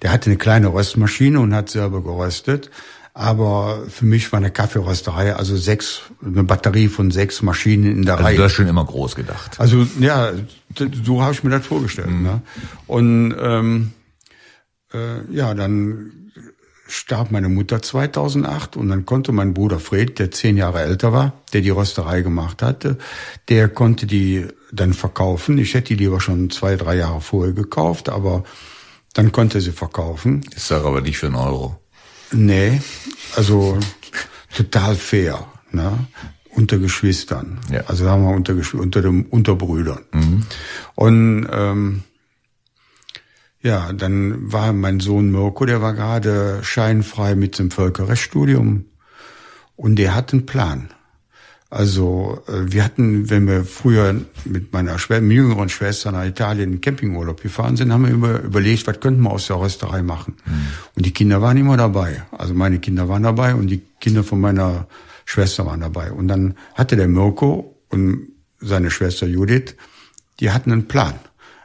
der 0.01 0.11
hatte 0.11 0.29
eine 0.29 0.37
kleine 0.37 0.73
Röstmaschine 0.73 1.39
und 1.39 1.55
hat 1.55 1.69
selber 1.69 2.03
geröstet. 2.03 2.69
Aber 3.13 3.83
für 3.89 4.05
mich 4.05 4.31
war 4.31 4.37
eine 4.37 4.51
Kaffeerösterei, 4.51 5.35
also 5.35 5.57
sechs, 5.57 6.01
eine 6.25 6.43
Batterie 6.43 6.87
von 6.87 7.11
sechs 7.11 7.41
Maschinen 7.41 7.91
in 7.91 8.03
der 8.03 8.15
also 8.15 8.25
Reihe. 8.25 8.37
Du 8.37 8.43
hast 8.43 8.53
schon 8.53 8.67
immer 8.67 8.85
groß 8.85 9.15
gedacht. 9.15 9.59
Also 9.59 9.85
ja, 9.99 10.31
so 11.03 11.21
habe 11.21 11.33
ich 11.33 11.43
mir 11.43 11.51
das 11.51 11.65
vorgestellt. 11.65 12.09
Mhm. 12.09 12.23
Ne? 12.23 12.41
Und 12.87 13.35
ähm, 13.39 13.91
äh, 14.93 15.33
ja, 15.33 15.53
dann 15.53 16.31
starb 16.87 17.31
meine 17.31 17.47
Mutter 17.47 17.81
2008 17.81 18.75
und 18.75 18.89
dann 18.89 19.05
konnte 19.05 19.31
mein 19.31 19.53
Bruder 19.53 19.79
Fred, 19.79 20.19
der 20.19 20.29
zehn 20.31 20.57
Jahre 20.57 20.81
älter 20.81 21.13
war, 21.13 21.33
der 21.53 21.61
die 21.61 21.69
Rösterei 21.69 22.21
gemacht 22.21 22.61
hatte, 22.61 22.97
der 23.47 23.69
konnte 23.69 24.05
die 24.05 24.45
dann 24.73 24.93
verkaufen. 24.93 25.57
Ich 25.57 25.73
hätte 25.73 25.95
die 25.95 26.03
lieber 26.03 26.19
schon 26.19 26.49
zwei, 26.49 26.75
drei 26.75 26.95
Jahre 26.97 27.21
vorher 27.21 27.53
gekauft, 27.53 28.09
aber 28.09 28.43
dann 29.13 29.31
konnte 29.31 29.61
sie 29.61 29.71
verkaufen. 29.71 30.41
Ich 30.55 30.63
sage 30.63 30.85
aber 30.85 31.01
nicht 31.01 31.17
für 31.17 31.27
einen 31.27 31.35
Euro. 31.35 31.79
Nee, 32.33 32.81
also 33.35 33.77
total 34.55 34.95
fair, 34.95 35.47
ne? 35.71 36.07
Unter 36.53 36.79
Geschwistern. 36.79 37.59
Ja. 37.71 37.81
Also 37.87 38.03
sagen 38.03 38.23
wir 38.23 38.35
unter, 38.35 38.55
unter 38.73 39.01
dem 39.01 39.25
Unterbrüdern. 39.25 39.99
Mhm. 40.11 40.43
Und 40.95 41.47
ähm, 41.51 42.03
ja, 43.61 43.93
dann 43.93 44.51
war 44.51 44.73
mein 44.73 44.99
Sohn 44.99 45.31
Mirko, 45.31 45.65
der 45.65 45.81
war 45.81 45.93
gerade 45.93 46.59
scheinfrei 46.63 47.35
mit 47.35 47.59
dem 47.59 47.71
Völkerrechtsstudium 47.71 48.85
und 49.75 49.95
der 49.97 50.15
hat 50.15 50.33
einen 50.33 50.45
Plan. 50.45 50.89
Also 51.71 52.43
äh, 52.47 52.71
wir 52.71 52.83
hatten, 52.83 53.29
wenn 53.29 53.47
wir 53.47 53.63
früher 53.63 54.13
mit 54.43 54.73
meiner 54.73 54.99
Schwester, 54.99 55.21
mit 55.21 55.37
jüngeren 55.37 55.69
Schwester 55.69 56.11
nach 56.11 56.25
Italien 56.25 56.73
in 56.73 56.81
Campingurlaub 56.81 57.41
gefahren 57.41 57.77
sind, 57.77 57.93
haben 57.93 58.03
wir 58.03 58.11
immer 58.11 58.39
überlegt, 58.41 58.85
was 58.87 58.99
könnten 58.99 59.21
wir 59.21 59.31
aus 59.31 59.47
der 59.47 59.57
Rösterei 59.57 60.01
machen. 60.01 60.35
Mhm. 60.45 60.67
Und 60.95 61.05
die 61.05 61.13
Kinder 61.13 61.41
waren 61.41 61.55
immer 61.55 61.77
dabei. 61.77 62.23
Also 62.37 62.53
meine 62.53 62.79
Kinder 62.79 63.07
waren 63.07 63.23
dabei 63.23 63.55
und 63.55 63.67
die 63.67 63.81
Kinder 64.01 64.25
von 64.25 64.41
meiner 64.41 64.87
Schwester 65.25 65.65
waren 65.65 65.81
dabei. 65.81 66.11
Und 66.11 66.27
dann 66.27 66.55
hatte 66.75 66.95
der 66.95 67.07
Mirko 67.07 67.77
und 67.89 68.29
seine 68.59 68.91
Schwester 68.91 69.27
Judith, 69.27 69.75
die 70.39 70.51
hatten 70.51 70.71
einen 70.71 70.87
Plan. 70.87 71.15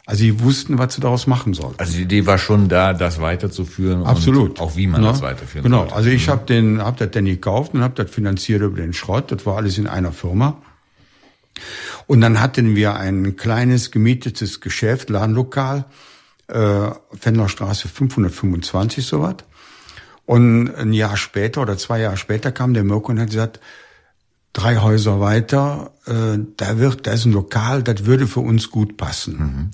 Also 0.06 0.20
sie 0.20 0.40
wussten, 0.40 0.78
was 0.78 0.94
sie 0.94 1.00
daraus 1.00 1.26
machen 1.26 1.52
sollten. 1.52 1.80
Also 1.80 1.94
die 1.94 2.02
Idee 2.02 2.26
war 2.26 2.38
schon 2.38 2.68
da, 2.68 2.92
das 2.92 3.20
weiterzuführen. 3.20 4.04
Absolut. 4.04 4.60
auch 4.60 4.76
wie 4.76 4.86
man 4.86 5.02
ja. 5.02 5.10
das 5.10 5.20
weiterführen 5.20 5.64
Genau. 5.64 5.80
Sollte. 5.80 5.96
Also 5.96 6.10
ich 6.10 6.28
mhm. 6.28 6.30
habe 6.30 6.46
den, 6.46 6.82
hab 6.82 6.96
das 6.96 7.10
dann 7.10 7.24
gekauft 7.24 7.74
und 7.74 7.82
habe 7.82 7.94
das 7.94 8.10
finanziert 8.10 8.62
über 8.62 8.76
den 8.76 8.92
Schrott. 8.92 9.32
Das 9.32 9.44
war 9.46 9.56
alles 9.56 9.78
in 9.78 9.88
einer 9.88 10.12
Firma. 10.12 10.62
Und 12.06 12.20
dann 12.20 12.40
hatten 12.40 12.76
wir 12.76 12.94
ein 12.94 13.36
kleines 13.36 13.90
gemietetes 13.90 14.60
Geschäft, 14.60 15.10
Ladenlokal, 15.10 15.86
äh, 16.46 16.90
Fendlerstraße 17.18 17.88
525 17.88 19.04
sowas. 19.04 19.36
Und 20.26 20.74
ein 20.74 20.92
Jahr 20.92 21.16
später 21.16 21.62
oder 21.62 21.78
zwei 21.78 22.00
Jahre 22.00 22.16
später 22.16 22.52
kam 22.52 22.74
der 22.74 22.84
Mirko 22.84 23.12
und 23.12 23.20
hat 23.20 23.28
gesagt, 23.28 23.60
drei 24.52 24.78
Häuser 24.78 25.20
weiter, 25.20 25.92
äh, 26.06 26.38
da 26.56 26.78
wird, 26.78 27.06
da 27.06 27.12
ist 27.12 27.26
ein 27.26 27.32
Lokal, 27.32 27.82
das 27.82 28.06
würde 28.06 28.26
für 28.26 28.40
uns 28.40 28.70
gut 28.70 28.96
passen. 28.96 29.38
Mhm. 29.38 29.70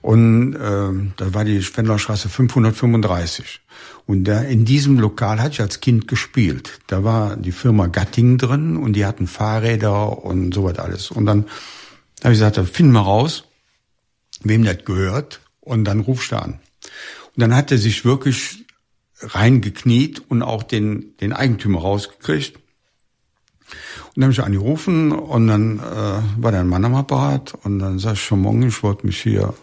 Und 0.00 0.54
äh, 0.54 1.12
da 1.16 1.34
war 1.34 1.44
die 1.44 1.62
Spendlerstraße 1.62 2.28
535. 2.28 3.60
Und 4.06 4.24
da 4.24 4.40
in 4.40 4.64
diesem 4.64 4.98
Lokal 4.98 5.40
hatte 5.40 5.54
ich 5.54 5.60
als 5.60 5.80
Kind 5.80 6.08
gespielt. 6.08 6.80
Da 6.86 7.04
war 7.04 7.36
die 7.36 7.52
Firma 7.52 7.88
Gatting 7.88 8.38
drin 8.38 8.76
und 8.76 8.94
die 8.94 9.04
hatten 9.04 9.26
Fahrräder 9.26 10.24
und 10.24 10.54
so 10.54 10.64
was 10.64 10.78
alles. 10.78 11.10
Und 11.10 11.26
dann 11.26 11.46
habe 12.22 12.32
ich 12.32 12.38
gesagt, 12.38 12.56
da 12.56 12.64
finden 12.64 12.92
wir 12.92 13.00
raus, 13.00 13.44
wem 14.42 14.64
das 14.64 14.84
gehört, 14.84 15.40
und 15.60 15.84
dann 15.84 16.00
rufst 16.00 16.32
du 16.32 16.36
an. 16.36 16.60
Und 17.36 17.40
dann 17.40 17.54
hat 17.54 17.70
er 17.72 17.78
sich 17.78 18.04
wirklich 18.04 18.59
reingekniet 19.22 20.22
und 20.28 20.42
auch 20.42 20.62
den, 20.62 21.16
den 21.20 21.32
Eigentümer 21.32 21.80
rausgekriegt. 21.80 22.56
Und 22.56 24.16
dann 24.16 24.24
habe 24.24 24.32
ich 24.32 24.42
angerufen 24.42 25.12
und 25.12 25.46
dann 25.46 25.78
äh, 25.78 26.42
war 26.42 26.52
der 26.52 26.64
Mann 26.64 26.84
am 26.84 26.94
Apparat 26.94 27.54
und 27.62 27.78
dann 27.78 27.98
sag 27.98 28.14
ich 28.14 28.22
schon 28.22 28.40
morgen, 28.40 28.62
ich 28.62 28.82
wollte 28.82 29.06
mich 29.06 29.20
hier. 29.20 29.54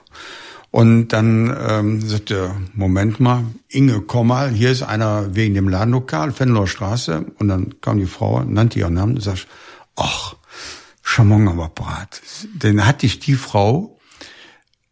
Und 0.71 1.09
dann 1.09 1.55
ähm, 1.67 2.01
sagte 2.01 2.37
er, 2.37 2.55
Moment 2.73 3.19
mal, 3.19 3.45
Inge, 3.69 4.01
komm 4.01 4.27
mal, 4.27 4.49
hier 4.49 4.71
ist 4.71 4.83
einer 4.83 5.35
wegen 5.35 5.55
dem 5.55 5.69
Ladenlokal, 5.69 6.31
Fenloer 6.31 6.67
Straße. 6.67 7.25
Und 7.39 7.47
dann 7.47 7.81
kam 7.81 7.97
die 7.97 8.05
Frau, 8.05 8.43
nannte 8.43 8.79
ihren 8.79 8.93
Namen, 8.93 9.15
und 9.15 9.21
sag 9.21 9.35
ich, 9.35 9.47
ach, 9.95 10.35
Chamon 11.01 11.47
am 11.47 11.61
Apparat. 11.61 12.21
Dann 12.59 12.85
hatte 12.85 13.05
ich 13.05 13.19
die 13.19 13.35
Frau 13.35 13.96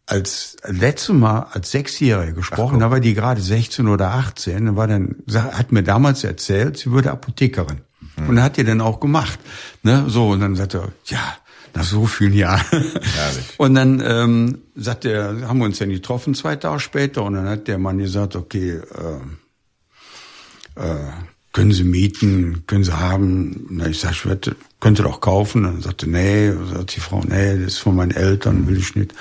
als 0.06 0.58
letzte 0.64 1.14
Mal 1.14 1.48
als 1.52 1.72
Sechsjährige 1.72 2.34
gesprochen, 2.34 2.76
Ach, 2.76 2.80
da 2.80 2.92
war 2.92 3.00
die 3.00 3.14
gerade 3.14 3.42
16 3.42 3.88
oder 3.88 4.12
18, 4.12 4.66
da 4.66 4.76
war 4.76 4.88
dann, 4.88 5.16
hat 5.34 5.72
mir 5.72 5.84
damals 5.84 6.24
erzählt, 6.24 6.78
sie 6.78 6.92
würde 6.92 7.12
Apothekerin. 7.12 7.82
Mhm. 8.18 8.30
Und 8.30 8.42
hat 8.42 8.58
die 8.58 8.64
dann 8.64 8.82
auch 8.82 9.00
gemacht. 9.00 9.40
Ne? 9.84 10.06
So, 10.08 10.30
und 10.30 10.42
dann 10.42 10.56
sagt 10.56 10.76
er, 10.76 10.90
ja, 11.06 11.36
nach 11.74 11.84
so 11.84 12.06
vielen 12.06 12.34
Jahren. 12.34 12.64
Herrlich. 12.72 13.54
Und 13.58 13.76
dann 13.76 14.02
ähm, 14.06 14.60
sagt 14.76 15.06
er, 15.06 15.48
haben 15.48 15.60
wir 15.60 15.66
uns 15.66 15.80
dann 15.80 15.90
getroffen 15.90 16.34
zwei 16.34 16.56
Tage 16.56 16.80
später 16.80 17.24
und 17.24 17.34
dann 17.34 17.48
hat 17.48 17.68
der 17.68 17.78
Mann 17.78 17.98
gesagt, 17.98 18.36
okay, 18.36 18.80
äh, 18.80 20.82
äh, 20.82 21.12
können 21.52 21.72
Sie 21.72 21.84
mieten, 21.84 22.64
können 22.68 22.84
Sie 22.84 22.98
haben. 22.98 23.68
Na, 23.70 23.88
ich 23.88 24.00
sag, 24.00 24.12
ich 24.12 24.26
wette, 24.26 24.56
könnte 24.80 25.04
doch 25.04 25.22
kaufen. 25.22 25.64
Dann 25.64 25.82
sagte, 25.82 26.10
nee, 26.10 26.52
sagt 26.74 26.96
die 26.96 27.00
Frau, 27.00 27.22
nee, 27.26 27.56
das 27.56 27.74
ist 27.74 27.78
von 27.78 27.96
meinen 27.96 28.12
Eltern, 28.12 28.68
will 28.68 28.78
ich 28.78 28.96
nicht. 28.96 29.14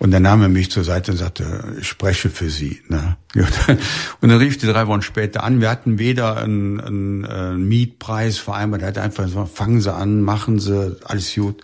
Und 0.00 0.12
dann 0.12 0.22
nahm 0.22 0.40
er 0.40 0.48
mich 0.48 0.70
zur 0.70 0.82
Seite 0.82 1.12
und 1.12 1.18
sagte, 1.18 1.76
ich 1.78 1.86
spreche 1.86 2.30
für 2.30 2.48
Sie. 2.48 2.80
Ne? 2.88 3.18
Und 4.22 4.30
dann 4.30 4.38
rief 4.38 4.56
die 4.56 4.66
drei 4.66 4.86
Wochen 4.86 5.02
später 5.02 5.44
an. 5.44 5.60
Wir 5.60 5.68
hatten 5.68 5.98
weder 5.98 6.38
einen, 6.38 6.80
einen, 6.80 7.26
einen 7.26 7.68
Mietpreis 7.68 8.38
vereinbart. 8.38 8.80
Er 8.80 8.88
hat 8.88 8.98
einfach 8.98 9.24
gesagt, 9.24 9.50
fangen 9.50 9.82
Sie 9.82 9.92
an, 9.92 10.22
machen 10.22 10.58
Sie, 10.58 10.96
alles 11.04 11.34
gut. 11.34 11.62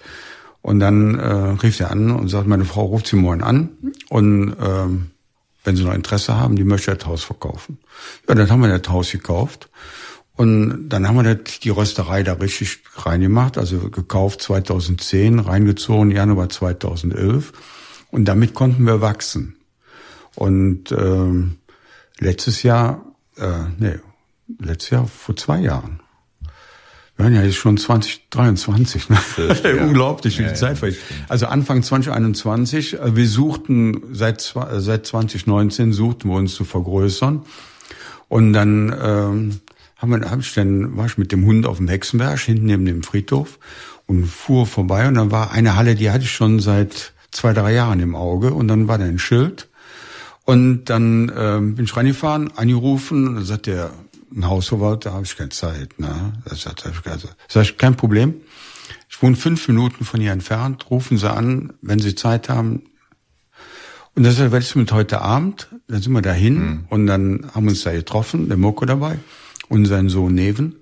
Und 0.60 0.80
dann 0.80 1.18
äh, 1.18 1.32
rief 1.62 1.80
er 1.80 1.90
an 1.90 2.10
und 2.10 2.28
sagt, 2.28 2.46
meine 2.46 2.66
Frau 2.66 2.84
ruft 2.84 3.06
Sie 3.06 3.16
morgen 3.16 3.42
an. 3.42 3.70
Und 4.10 4.54
ähm, 4.60 5.12
wenn 5.64 5.76
Sie 5.76 5.84
noch 5.84 5.94
Interesse 5.94 6.36
haben, 6.36 6.56
die 6.56 6.64
möchte 6.64 6.94
das 6.94 7.06
Haus 7.06 7.24
verkaufen. 7.24 7.78
Ja, 8.28 8.34
dann 8.34 8.50
haben 8.50 8.60
wir 8.60 8.78
das 8.78 8.92
Haus 8.92 9.12
gekauft. 9.12 9.70
Und 10.34 10.90
dann 10.90 11.08
haben 11.08 11.16
wir 11.16 11.34
das, 11.34 11.60
die 11.60 11.70
Rösterei 11.70 12.22
da 12.22 12.34
richtig 12.34 12.80
reingemacht, 12.96 13.56
also 13.56 13.88
gekauft 13.88 14.42
2010, 14.42 15.38
reingezogen 15.38 16.10
Januar 16.10 16.50
2011. 16.50 17.54
Und 18.16 18.24
damit 18.24 18.54
konnten 18.54 18.84
wir 18.84 19.02
wachsen. 19.02 19.56
Und 20.36 20.90
ähm, 20.90 21.58
letztes 22.18 22.62
Jahr, 22.62 23.04
äh, 23.36 23.64
nee, 23.76 23.96
letztes 24.58 24.88
Jahr 24.88 25.06
vor 25.06 25.36
zwei 25.36 25.60
Jahren. 25.60 26.00
Wir 27.14 27.26
waren 27.26 27.34
ja 27.34 27.42
jetzt 27.42 27.56
schon 27.56 27.76
2023, 27.76 29.10
ne? 29.10 29.18
Ja. 29.62 29.84
Unglaublich, 29.84 30.38
wie 30.38 30.44
ja, 30.44 30.48
die 30.48 30.54
Zeit 30.54 30.78
vergeht. 30.78 30.98
Also 31.28 31.44
Anfang 31.44 31.82
2021, 31.82 32.94
äh, 32.98 33.14
wir 33.14 33.28
suchten 33.28 34.00
seit, 34.12 34.54
äh, 34.56 34.80
seit 34.80 35.06
2019 35.06 35.92
suchten 35.92 36.30
wir 36.30 36.36
uns 36.36 36.54
zu 36.54 36.64
vergrößern. 36.64 37.42
Und 38.28 38.54
dann 38.54 38.96
ähm, 38.98 39.60
haben 39.98 40.10
wir, 40.10 40.30
hab 40.30 40.40
ich 40.40 40.54
dann, 40.54 40.96
war 40.96 41.04
ich 41.04 41.18
mit 41.18 41.32
dem 41.32 41.44
Hund 41.44 41.66
auf 41.66 41.76
dem 41.76 41.88
Hexenberg, 41.88 42.40
hinten 42.40 42.64
neben 42.64 42.86
dem 42.86 43.02
Friedhof 43.02 43.58
und 44.06 44.24
fuhr 44.24 44.66
vorbei 44.66 45.06
und 45.06 45.16
dann 45.16 45.30
war 45.30 45.50
eine 45.50 45.76
Halle, 45.76 45.96
die 45.96 46.10
hatte 46.10 46.24
ich 46.24 46.32
schon 46.32 46.60
seit 46.60 47.12
zwei, 47.36 47.52
drei 47.52 47.72
Jahren 47.72 48.00
im 48.00 48.14
Auge 48.14 48.52
und 48.52 48.68
dann 48.68 48.88
war 48.88 48.98
da 48.98 49.04
ein 49.04 49.18
Schild 49.18 49.68
und 50.44 50.86
dann 50.86 51.30
ähm, 51.36 51.74
bin 51.74 51.84
ich 51.84 51.96
reingefahren, 51.96 52.56
angerufen, 52.56 53.28
und 53.28 53.34
dann 53.36 53.44
sagt 53.44 53.66
der 53.66 53.90
ein 54.34 54.46
Hausverwalter, 54.46 55.10
da 55.10 55.14
habe 55.14 55.24
ich 55.24 55.36
keine 55.36 55.50
Zeit. 55.50 55.98
Ne? 55.98 56.32
Das 56.44 56.62
sagt, 56.62 56.84
also, 56.86 57.28
sag 57.48 57.62
ich, 57.62 57.78
kein 57.78 57.96
Problem. 57.96 58.34
Ich 59.08 59.22
wohne 59.22 59.36
fünf 59.36 59.66
Minuten 59.68 60.04
von 60.04 60.20
hier 60.20 60.32
entfernt, 60.32 60.90
rufen 60.90 61.18
Sie 61.18 61.30
an, 61.30 61.72
wenn 61.80 61.98
Sie 61.98 62.14
Zeit 62.14 62.48
haben. 62.48 62.82
Und 64.14 64.24
das 64.24 64.38
werde 64.38 64.58
ich 64.58 64.74
mit 64.74 64.92
heute 64.92 65.20
Abend, 65.20 65.68
dann 65.88 66.00
sind 66.00 66.12
wir 66.12 66.22
dahin 66.22 66.54
mhm. 66.54 66.84
und 66.88 67.06
dann 67.06 67.50
haben 67.54 67.64
wir 67.64 67.70
uns 67.70 67.82
da 67.82 67.92
getroffen, 67.92 68.48
der 68.48 68.56
Moko 68.56 68.84
dabei 68.86 69.18
und 69.68 69.84
sein 69.86 70.08
Sohn 70.08 70.34
Neven. 70.34 70.76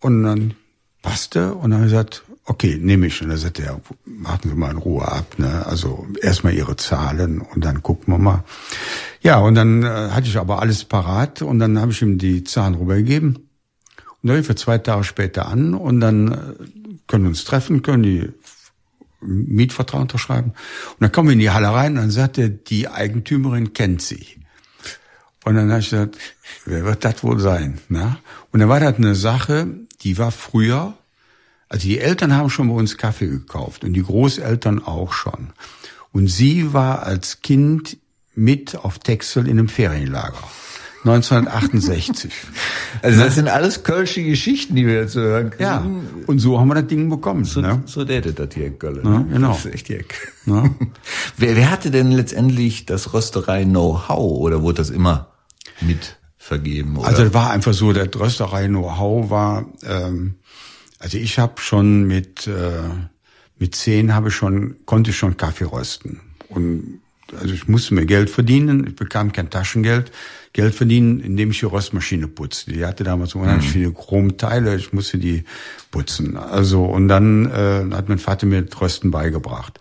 Und 0.00 0.22
dann 0.22 0.54
passte 1.02 1.54
und 1.54 1.70
dann 1.70 1.80
habe 1.80 1.86
ich 1.86 1.92
gesagt, 1.92 2.22
okay, 2.48 2.78
nehme 2.80 3.06
ich. 3.06 3.22
Und 3.22 3.28
dann 3.28 3.38
sagt 3.38 3.60
er, 3.60 3.80
warten 4.04 4.48
Sie 4.48 4.54
mal 4.54 4.70
in 4.70 4.78
Ruhe 4.78 5.06
ab. 5.06 5.38
Ne? 5.38 5.64
Also 5.66 6.06
erstmal 6.20 6.54
Ihre 6.54 6.76
Zahlen 6.76 7.40
und 7.40 7.64
dann 7.64 7.82
gucken 7.82 8.14
wir 8.14 8.18
mal. 8.18 8.44
Ja, 9.20 9.38
und 9.38 9.54
dann 9.54 9.82
äh, 9.82 10.10
hatte 10.10 10.28
ich 10.28 10.38
aber 10.38 10.60
alles 10.60 10.84
parat 10.84 11.42
und 11.42 11.58
dann 11.58 11.78
habe 11.78 11.92
ich 11.92 12.02
ihm 12.02 12.18
die 12.18 12.44
Zahlen 12.44 12.74
rübergegeben. 12.74 13.36
Und 14.22 14.28
dann 14.28 14.44
er 14.44 14.56
zwei 14.56 14.78
Tage 14.78 15.04
später 15.04 15.46
an 15.46 15.74
und 15.74 16.00
dann 16.00 16.32
äh, 16.32 16.36
können 17.06 17.24
wir 17.24 17.28
uns 17.30 17.44
treffen, 17.44 17.82
können 17.82 18.02
die 18.02 18.30
Mietvertrag 19.20 20.00
unterschreiben. 20.00 20.50
Und 20.50 21.00
dann 21.00 21.12
kommen 21.12 21.28
wir 21.28 21.34
in 21.34 21.40
die 21.40 21.50
Halle 21.50 21.68
rein 21.68 21.92
und 21.92 21.98
dann 21.98 22.10
sagt 22.10 22.38
er, 22.38 22.48
die 22.48 22.88
Eigentümerin 22.88 23.72
kennt 23.72 24.02
sie. 24.02 24.26
Und 25.44 25.54
dann 25.54 25.70
habe 25.70 25.80
ich 25.80 25.90
gesagt, 25.90 26.18
wer 26.64 26.84
wird 26.84 27.04
das 27.04 27.22
wohl 27.22 27.38
sein? 27.38 27.78
Ne? 27.88 28.16
Und 28.52 28.60
dann 28.60 28.68
war 28.68 28.80
das 28.80 28.96
eine 28.96 29.14
Sache, 29.14 29.66
die 30.02 30.18
war 30.18 30.30
früher, 30.30 30.94
also 31.68 31.86
die 31.86 31.98
Eltern 31.98 32.34
haben 32.34 32.50
schon 32.50 32.68
bei 32.68 32.74
uns 32.74 32.96
Kaffee 32.96 33.28
gekauft 33.28 33.84
und 33.84 33.92
die 33.92 34.02
Großeltern 34.02 34.84
auch 34.84 35.12
schon. 35.12 35.48
Und 36.12 36.28
sie 36.28 36.72
war 36.72 37.02
als 37.02 37.42
Kind 37.42 37.98
mit 38.34 38.76
auf 38.76 38.98
Texel 38.98 39.46
in 39.46 39.58
einem 39.58 39.68
Ferienlager. 39.68 40.42
1968. 41.04 42.32
Also 43.02 43.20
das 43.20 43.36
sind 43.36 43.48
alles 43.48 43.84
kölsche 43.84 44.24
Geschichten, 44.24 44.74
die 44.74 44.86
wir 44.86 44.94
jetzt 44.94 45.14
hören 45.14 45.50
kriegen. 45.50 45.62
Ja, 45.62 45.86
und 46.26 46.38
so 46.38 46.58
haben 46.58 46.68
wir 46.68 46.74
das 46.74 46.86
Ding 46.86 47.08
bekommen. 47.08 47.44
So, 47.44 47.60
ne? 47.60 47.82
so 47.84 48.02
datet 48.02 48.38
das 48.38 48.48
hier 48.54 48.66
in 48.66 48.78
Köln. 48.78 49.02
Ja, 49.04 49.24
genau. 49.30 49.48
Das 49.48 49.66
ist 49.66 49.74
echt 49.74 49.86
hier. 49.86 50.04
Ja. 50.46 50.64
wer, 51.36 51.54
wer 51.54 51.70
hatte 51.70 51.90
denn 51.90 52.10
letztendlich 52.10 52.86
das 52.86 53.12
Rösterei-Know-how 53.12 54.38
oder 54.38 54.62
wurde 54.62 54.78
das 54.78 54.90
immer 54.90 55.28
mit 55.80 56.16
vergeben? 56.38 56.96
Oder? 56.96 57.08
Also 57.08 57.22
es 57.24 57.34
war 57.34 57.50
einfach 57.50 57.74
so, 57.74 57.92
der 57.92 58.12
Rösterei-Know-how 58.12 59.30
war, 59.30 59.66
ähm, 59.86 60.36
also 60.98 61.18
ich 61.18 61.38
habe 61.38 61.60
schon 61.60 62.06
mit 62.06 62.46
äh, 62.46 62.88
mit 63.58 63.74
zehn 63.74 64.14
habe 64.14 64.30
schon 64.30 64.76
konnte 64.86 65.12
schon 65.12 65.36
Kaffee 65.36 65.64
rösten 65.64 66.20
und 66.48 67.00
also 67.38 67.52
ich 67.52 67.68
musste 67.68 67.92
mir 67.94 68.06
Geld 68.06 68.30
verdienen, 68.30 68.86
ich 68.86 68.96
bekam 68.96 69.32
kein 69.32 69.50
Taschengeld. 69.50 70.10
Geld 70.54 70.74
verdienen, 70.74 71.20
indem 71.20 71.50
ich 71.50 71.58
die 71.60 71.66
Röstmaschine 71.66 72.26
putzte. 72.26 72.72
Die 72.72 72.86
hatte 72.86 73.04
damals 73.04 73.34
unheimlich 73.34 73.68
mhm. 73.68 73.72
viele 73.72 73.92
Chromteile, 73.92 74.74
ich 74.76 74.94
musste 74.94 75.18
die 75.18 75.44
putzen. 75.90 76.38
Also 76.38 76.84
und 76.84 77.08
dann 77.08 77.50
äh, 77.50 77.84
hat 77.94 78.08
mein 78.08 78.18
Vater 78.18 78.46
mir 78.46 78.62
das 78.62 78.80
Rösten 78.80 79.10
beigebracht. 79.10 79.78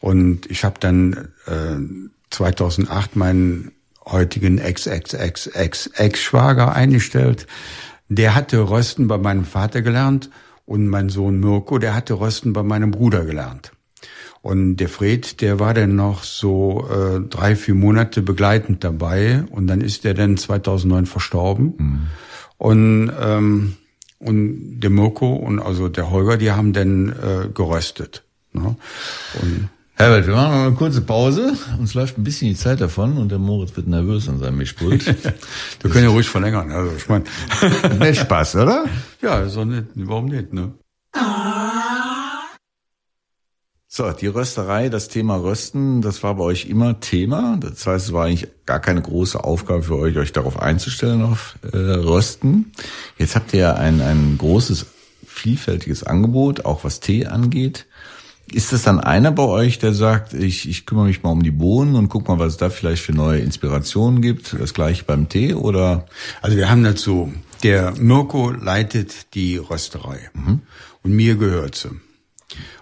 Und 0.00 0.48
ich 0.50 0.64
habe 0.64 0.78
dann 0.78 1.30
äh, 1.46 1.78
2008 2.30 3.16
meinen 3.16 3.72
heutigen 4.06 4.58
Ex-Ex-Ex-Ex-Ex-Schwager 4.58 6.74
eingestellt. 6.74 7.48
Der 8.08 8.34
hatte 8.34 8.70
Rösten 8.70 9.08
bei 9.08 9.18
meinem 9.18 9.44
Vater 9.44 9.82
gelernt 9.82 10.30
und 10.66 10.88
mein 10.88 11.08
Sohn 11.08 11.40
Mirko, 11.40 11.78
der 11.78 11.94
hatte 11.94 12.14
Rösten 12.14 12.52
bei 12.52 12.62
meinem 12.62 12.90
Bruder 12.90 13.24
gelernt. 13.24 13.72
Und 14.42 14.76
der 14.76 14.90
Fred, 14.90 15.40
der 15.40 15.58
war 15.58 15.72
dann 15.72 15.96
noch 15.96 16.22
so 16.22 16.86
äh, 16.90 17.20
drei, 17.20 17.56
vier 17.56 17.74
Monate 17.74 18.20
begleitend 18.20 18.84
dabei 18.84 19.44
und 19.50 19.66
dann 19.66 19.80
ist 19.80 20.04
der 20.04 20.12
dann 20.12 20.36
2009 20.36 21.06
verstorben. 21.06 21.74
Mhm. 21.78 22.00
Und 22.58 23.12
ähm, 23.18 23.76
und 24.18 24.80
der 24.80 24.90
Mirko 24.90 25.34
und 25.34 25.60
also 25.60 25.88
der 25.88 26.10
Holger, 26.10 26.38
die 26.38 26.50
haben 26.50 26.72
dann 26.72 27.10
äh, 27.10 27.48
geröstet. 27.52 28.24
Ne? 28.52 28.76
Und 29.40 29.68
Herbert, 29.96 30.26
wir 30.26 30.34
machen 30.34 30.52
noch 30.52 30.66
eine 30.66 30.74
kurze 30.74 31.02
Pause. 31.02 31.56
Uns 31.78 31.94
läuft 31.94 32.18
ein 32.18 32.24
bisschen 32.24 32.48
die 32.48 32.56
Zeit 32.56 32.80
davon 32.80 33.16
und 33.16 33.30
der 33.30 33.38
Moritz 33.38 33.76
wird 33.76 33.86
nervös 33.86 34.28
an 34.28 34.40
seinem 34.40 34.56
Mischpult. 34.56 35.06
wir 35.80 35.90
können 35.90 36.04
ja 36.04 36.10
ruhig 36.10 36.28
verlängern. 36.28 36.72
Also 36.72 36.96
ich 36.96 37.08
meine, 37.08 37.24
mehr 37.98 38.12
Spaß, 38.12 38.56
oder? 38.56 38.86
Ja, 39.22 39.48
so 39.48 39.64
nicht, 39.64 39.84
warum 39.94 40.26
nicht, 40.26 40.52
ne? 40.52 40.72
So, 43.86 44.10
die 44.10 44.26
Rösterei, 44.26 44.88
das 44.88 45.06
Thema 45.06 45.36
Rösten, 45.36 46.02
das 46.02 46.24
war 46.24 46.34
bei 46.34 46.42
euch 46.42 46.66
immer 46.66 46.98
Thema. 46.98 47.56
Das 47.60 47.86
heißt, 47.86 48.06
es 48.06 48.12
war 48.12 48.24
eigentlich 48.24 48.48
gar 48.66 48.80
keine 48.80 49.00
große 49.00 49.44
Aufgabe 49.44 49.84
für 49.84 49.96
euch, 49.96 50.16
euch 50.16 50.32
darauf 50.32 50.58
einzustellen, 50.58 51.22
auf 51.22 51.54
äh, 51.72 51.76
Rösten. 51.76 52.72
Jetzt 53.16 53.36
habt 53.36 53.54
ihr 53.54 53.60
ja 53.60 53.74
ein, 53.74 54.00
ein 54.00 54.38
großes, 54.38 54.86
vielfältiges 55.24 56.02
Angebot, 56.02 56.64
auch 56.64 56.82
was 56.82 56.98
Tee 56.98 57.26
angeht. 57.26 57.86
Ist 58.52 58.72
das 58.72 58.82
dann 58.82 59.00
einer 59.00 59.32
bei 59.32 59.42
euch, 59.42 59.78
der 59.78 59.94
sagt, 59.94 60.34
ich, 60.34 60.68
ich 60.68 60.86
kümmere 60.86 61.06
mich 61.06 61.22
mal 61.22 61.30
um 61.30 61.42
die 61.42 61.50
Bohnen 61.50 61.96
und 61.96 62.08
guck 62.08 62.28
mal, 62.28 62.38
was 62.38 62.52
es 62.52 62.56
da 62.58 62.70
vielleicht 62.70 63.02
für 63.02 63.12
neue 63.12 63.40
Inspirationen 63.40 64.20
gibt? 64.20 64.54
Das 64.58 64.74
gleiche 64.74 65.04
beim 65.04 65.28
Tee 65.28 65.54
oder? 65.54 66.06
Also 66.42 66.56
wir 66.56 66.70
haben 66.70 66.84
dazu, 66.84 67.32
der 67.62 67.94
Mirko 67.98 68.50
leitet 68.50 69.34
die 69.34 69.56
Rösterei 69.56 70.30
mhm. 70.34 70.60
und 71.02 71.12
mir 71.12 71.36
gehört 71.36 71.74
sie. 71.74 71.90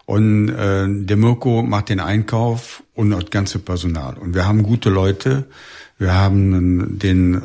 Und 0.05 0.49
äh, 0.49 0.87
der 0.89 1.17
Mirko 1.17 1.63
macht 1.63 1.89
den 1.89 2.01
Einkauf 2.01 2.83
und 2.95 3.11
das 3.11 3.31
ganze 3.31 3.59
Personal. 3.61 4.19
Und 4.19 4.35
wir 4.35 4.47
haben 4.47 4.63
gute 4.63 4.91
Leute. 4.91 5.45
Wir 5.99 6.15
haben 6.15 6.99
den 6.99 7.35
äh, 7.35 7.41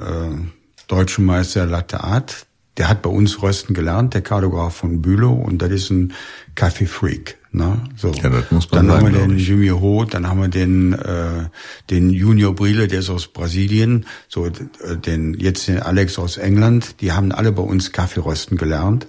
deutschen 0.87 1.25
Meister 1.25 1.65
Latte 1.65 2.03
Art. 2.03 2.47
Der 2.77 2.89
hat 2.89 3.03
bei 3.03 3.09
uns 3.09 3.41
Rösten 3.41 3.73
gelernt, 3.73 4.15
der 4.15 4.21
Kartograf 4.21 4.75
von 4.75 5.01
Bülow. 5.01 5.33
Und 5.33 5.61
das 5.61 5.71
ist 5.71 5.91
ein 5.91 6.13
Kaffee-Freak. 6.55 7.36
Ne? 7.51 7.81
So. 7.95 8.11
Ja, 8.11 8.29
das 8.29 8.51
muss 8.51 8.69
man 8.71 8.87
dann 8.87 9.01
sagen, 9.01 9.05
haben 9.05 9.13
wir 9.13 9.27
den 9.27 9.37
Jimmy 9.37 9.69
Ho, 9.69 10.05
dann 10.05 10.27
haben 10.27 10.41
wir 10.41 10.47
den 10.49 10.93
äh, 10.93 11.45
den 11.89 12.09
Junior 12.09 12.53
Brile, 12.53 12.87
der 12.87 12.99
ist 12.99 13.09
aus 13.09 13.27
Brasilien, 13.27 14.05
so 14.27 14.45
äh, 14.45 14.51
den 14.97 15.33
jetzt 15.35 15.67
den 15.67 15.79
Alex 15.79 16.19
aus 16.19 16.37
England. 16.37 17.01
Die 17.01 17.11
haben 17.11 17.31
alle 17.31 17.51
bei 17.51 17.63
uns 17.63 17.91
Kaffeerösten 17.91 18.57
gelernt 18.57 19.07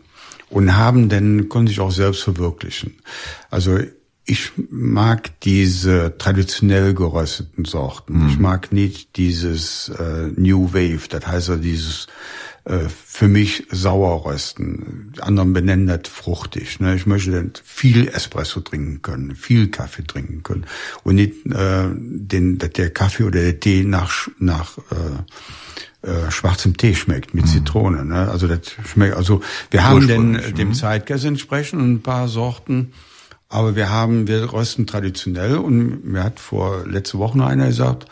und 0.51 0.77
haben 0.77 1.09
dann, 1.09 1.49
konnten 1.49 1.69
sich 1.69 1.81
auch 1.81 1.91
selbst 1.91 2.23
verwirklichen. 2.23 2.95
Also 3.51 3.79
ich 4.25 4.53
mag 4.71 5.41
diese 5.41 6.17
traditionell 6.19 6.93
gerösteten 6.93 7.65
Sorten. 7.65 8.25
Mhm. 8.25 8.29
Ich 8.29 8.39
mag 8.39 8.73
nicht 8.73 9.17
dieses 9.17 9.89
äh, 9.89 10.29
New 10.37 10.75
Wave, 10.75 11.09
das 11.09 11.27
heißt 11.27 11.51
also 11.51 11.57
dieses 11.57 12.09
für 12.89 13.29
mich 13.29 13.67
sauer 13.71 14.27
rösten. 14.27 15.13
Die 15.17 15.23
anderen 15.23 15.53
benennen 15.55 15.87
das 15.87 16.09
fruchtig. 16.13 16.81
Ne? 16.81 16.95
Ich 16.97 17.07
möchte 17.07 17.51
viel 17.65 18.09
Espresso 18.09 18.61
trinken 18.61 19.01
können, 19.01 19.35
viel 19.35 19.71
Kaffee 19.71 20.07
trinken 20.07 20.43
können 20.43 20.67
und 21.03 21.15
nicht 21.15 21.47
äh, 21.47 21.89
den, 21.95 22.59
dass 22.59 22.71
der 22.71 22.91
Kaffee 22.91 23.25
oder 23.25 23.41
der 23.41 23.59
Tee 23.59 23.85
nach 23.85 24.29
nach 24.39 24.77
äh, 24.91 26.07
äh, 26.09 26.31
schwarzem 26.31 26.77
Tee 26.77 26.95
schmeckt 26.95 27.35
mit 27.35 27.47
mhm. 27.47 27.49
Zitrone. 27.49 28.05
Ne? 28.05 28.29
Also 28.31 28.47
das 28.47 28.61
schmeckt. 28.87 29.17
Also 29.17 29.41
wir 29.71 29.85
haben 29.85 30.07
den, 30.07 30.37
äh, 30.37 30.53
dem 30.53 30.75
Zeitgeist 30.75 31.25
entsprechend 31.25 31.81
ein 31.81 32.03
paar 32.03 32.29
Sorten, 32.29 32.93
aber 33.49 33.75
wir 33.75 33.91
haben 33.91 34.29
wir 34.29 34.53
rösten 34.53 34.87
traditionell 34.87 35.57
und 35.57 36.05
mir 36.05 36.23
hat 36.23 36.39
vor 36.39 36.87
letzte 36.87 37.19
Woche 37.19 37.39
noch 37.39 37.47
einer 37.47 37.67
gesagt, 37.69 38.07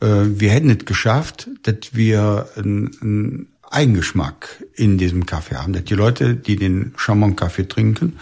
äh, 0.00 0.06
wir 0.24 0.50
hätten 0.50 0.70
es 0.70 0.84
geschafft, 0.86 1.48
dass 1.62 1.92
wir 1.92 2.48
ein, 2.56 2.90
ein 3.02 3.46
Eigengeschmack 3.70 4.64
in 4.74 4.98
diesem 4.98 5.26
Kaffee 5.26 5.56
haben. 5.56 5.72
Dass 5.72 5.84
die 5.84 5.94
Leute, 5.94 6.34
die 6.34 6.56
den 6.56 6.92
Chamon-Kaffee 6.96 7.68
trinken, 7.68 8.18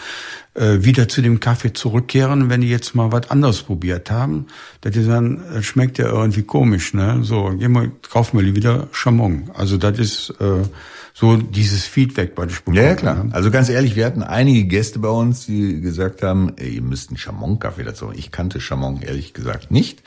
wieder 0.60 1.08
zu 1.08 1.22
dem 1.22 1.40
Kaffee 1.40 1.72
zurückkehren, 1.72 2.50
wenn 2.50 2.60
die 2.60 2.68
jetzt 2.68 2.94
mal 2.94 3.12
was 3.12 3.30
anderes 3.30 3.62
probiert 3.62 4.10
haben, 4.10 4.46
dass 4.80 4.92
die 4.92 5.02
sagen, 5.02 5.42
das 5.54 5.64
schmeckt 5.64 5.98
ja 5.98 6.06
irgendwie 6.06 6.42
komisch, 6.42 6.94
ne? 6.94 7.20
So, 7.22 7.52
geh 7.56 7.68
mal, 7.68 7.92
kauf 8.10 8.32
mal 8.32 8.42
wieder 8.54 8.88
Chamon. 8.92 9.50
Also 9.54 9.76
das 9.76 9.98
ist 9.98 10.30
äh, 10.40 10.64
so 11.14 11.36
dieses 11.36 11.84
Feedback, 11.84 12.32
was 12.36 12.52
ich 12.52 12.58
bekomme. 12.58 12.76
Ja, 12.76 12.82
ja 12.84 12.94
klar. 12.94 13.24
Ne? 13.24 13.34
Also 13.34 13.50
ganz 13.50 13.68
ehrlich, 13.68 13.96
wir 13.96 14.06
hatten 14.06 14.22
einige 14.22 14.64
Gäste 14.66 15.00
bei 15.00 15.08
uns, 15.08 15.46
die 15.46 15.80
gesagt 15.80 16.22
haben, 16.22 16.52
ey, 16.56 16.76
ihr 16.76 16.82
müsst 16.82 17.10
einen 17.10 17.18
Chamon-Kaffee 17.18 17.82
dazu. 17.82 18.12
Ich 18.14 18.30
kannte 18.30 18.60
Chamon 18.60 19.02
ehrlich 19.02 19.34
gesagt 19.34 19.72
nicht. 19.72 20.02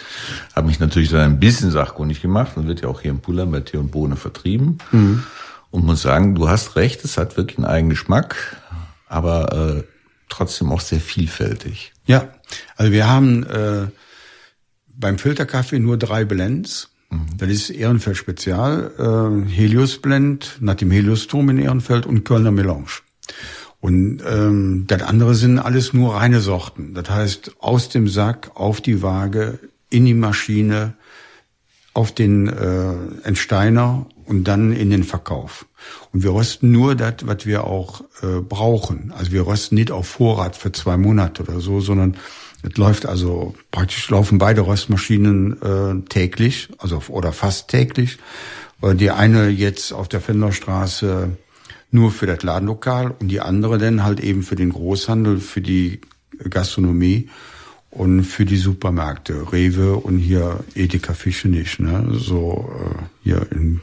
Habe 0.56 0.68
mich 0.68 0.80
natürlich 0.80 1.10
dann 1.10 1.22
ein 1.22 1.40
bisschen 1.42 1.70
sachkundig 1.70 2.22
gemacht 2.22 2.56
und 2.56 2.68
wird 2.68 2.82
ja 2.82 2.88
auch 2.88 3.02
hier 3.02 3.12
im 3.12 3.20
Puller 3.20 3.46
bei 3.46 3.60
Tee 3.60 3.76
und 3.76 3.92
Bohne 3.92 4.16
vertrieben. 4.16 4.78
Mhm. 4.92 5.24
Und 5.70 5.86
muss 5.86 6.02
sagen, 6.02 6.34
du 6.36 6.48
hast 6.48 6.78
recht, 6.78 7.04
es 7.04 7.18
hat 7.18 7.36
wirklich 7.36 7.58
einen 7.58 7.68
eigenen 7.68 7.90
Geschmack. 7.90 8.58
Aber 9.08 9.80
äh, 9.80 9.84
trotzdem 10.32 10.72
auch 10.72 10.82
sehr 10.82 11.00
vielfältig. 11.00 11.94
Ja, 12.06 12.30
also 12.76 12.91
wir 12.91 13.08
haben 13.08 13.44
äh, 13.44 13.88
beim 14.88 15.17
Filterkaffee 15.17 15.80
nur 15.80 15.98
drei 15.98 16.26
Blends. 16.26 16.89
Mhm. 17.10 17.38
Das 17.38 17.50
ist 17.50 17.70
Ehrenfeld 17.70 18.17
Spezial, 18.17 18.91
äh, 18.98 19.50
Helios 19.50 20.00
Blend 20.00 20.58
nach 20.60 20.76
dem 20.76 20.91
Heliosturm 20.91 21.50
in 21.50 21.58
Ehrenfeld 21.58 22.06
und 22.06 22.24
Kölner 22.24 22.52
Melange. 22.52 23.02
Und 23.80 24.22
ähm, 24.28 24.86
das 24.88 25.02
andere 25.02 25.34
sind 25.34 25.58
alles 25.58 25.91
nur 25.91 26.15
reine 26.15 26.39
Sorten. 26.39 26.94
Das 26.94 27.10
heißt, 27.10 27.56
aus 27.60 27.89
dem 27.89 28.08
Sack 28.08 28.52
auf 28.54 28.80
die 28.80 29.02
Waage, 29.02 29.60
in 29.89 30.06
die 30.06 30.13
Maschine, 30.13 30.94
auf 31.94 32.13
den 32.13 32.48
äh, 32.48 32.94
Entsteiner 33.24 34.06
und 34.26 34.46
dann 34.46 34.72
in 34.72 34.90
den 34.90 35.04
Verkauf. 35.04 35.66
Und 36.14 36.24
wir 36.24 36.34
rösten 36.34 36.72
nur 36.72 36.96
das, 36.96 37.16
was 37.22 37.46
wir 37.46 37.66
auch 37.66 38.02
äh, 38.22 38.40
brauchen. 38.42 39.14
Also 39.18 39.32
wir 39.32 39.46
rösten 39.48 39.76
nicht 39.76 39.92
auf 39.92 40.08
Vorrat 40.08 40.56
für 40.56 40.72
zwei 40.72 40.98
Monate 40.98 41.44
oder 41.44 41.60
so, 41.60 41.80
sondern 41.80 42.18
es 42.64 42.78
läuft 42.78 43.06
also 43.06 43.56
praktisch 43.72 44.10
laufen 44.10 44.38
beide 44.38 44.66
Röstmaschinen 44.68 45.62
äh, 45.62 46.08
täglich, 46.10 46.70
also 46.78 47.02
oder 47.10 47.34
fast 47.34 47.70
täglich. 47.70 48.18
Die 48.84 49.12
eine 49.12 49.50
jetzt 49.50 49.94
auf 49.94 50.08
der 50.08 50.22
Fenderstraße 50.22 51.38
nur 51.92 52.12
für 52.12 52.26
das 52.26 52.42
Ladenlokal 52.42 53.14
und 53.20 53.28
die 53.28 53.42
andere 53.42 53.78
dann 53.78 54.04
halt 54.04 54.20
eben 54.20 54.44
für 54.44 54.56
den 54.56 54.72
Großhandel, 54.72 55.40
für 55.40 55.62
die 55.62 56.02
Gastronomie 56.50 57.30
und 57.92 58.24
für 58.24 58.46
die 58.46 58.58
Supermärkte, 58.58 59.52
Rewe 59.52 59.96
und 59.96 60.18
hier 60.18 60.64
Edeka 60.74 61.14
Fische 61.14 61.50
nicht, 61.50 61.80
ne? 61.80 62.08
So 62.14 62.72
äh, 62.80 63.04
hier 63.24 63.46
in 63.52 63.82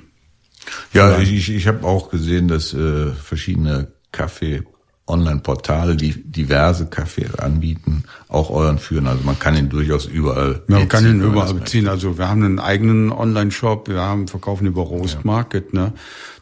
ja, 0.93 1.19
ich, 1.19 1.51
ich 1.51 1.67
habe 1.67 1.87
auch 1.87 2.11
gesehen, 2.11 2.49
dass 2.49 2.75
äh, 2.75 3.13
verschiedene 3.13 3.89
Kaffee 4.13 4.63
Online-Portale, 5.09 5.97
die 5.97 6.23
diverse 6.23 6.87
Kaffee 6.87 7.27
anbieten, 7.39 8.05
auch 8.29 8.51
euren 8.51 8.79
führen. 8.79 9.07
Also 9.07 9.25
man 9.25 9.39
kann 9.39 9.57
ihn 9.57 9.71
durchaus 9.71 10.07
überall. 10.07 10.63
Ja, 10.69 10.79
man 10.79 10.89
kann 10.89 11.07
ihn 11.07 11.23
überall 11.23 11.55
beziehen. 11.55 11.89
Also 11.89 12.19
wir 12.19 12.29
haben 12.29 12.45
einen 12.45 12.59
eigenen 12.59 13.11
Online-Shop, 13.11 13.89
wir 13.89 14.01
haben 14.01 14.29
verkaufen 14.29 14.67
über 14.67 14.83
Roast 14.83 15.25
Market. 15.25 15.73
Ja. 15.73 15.81
Ne, 15.81 15.93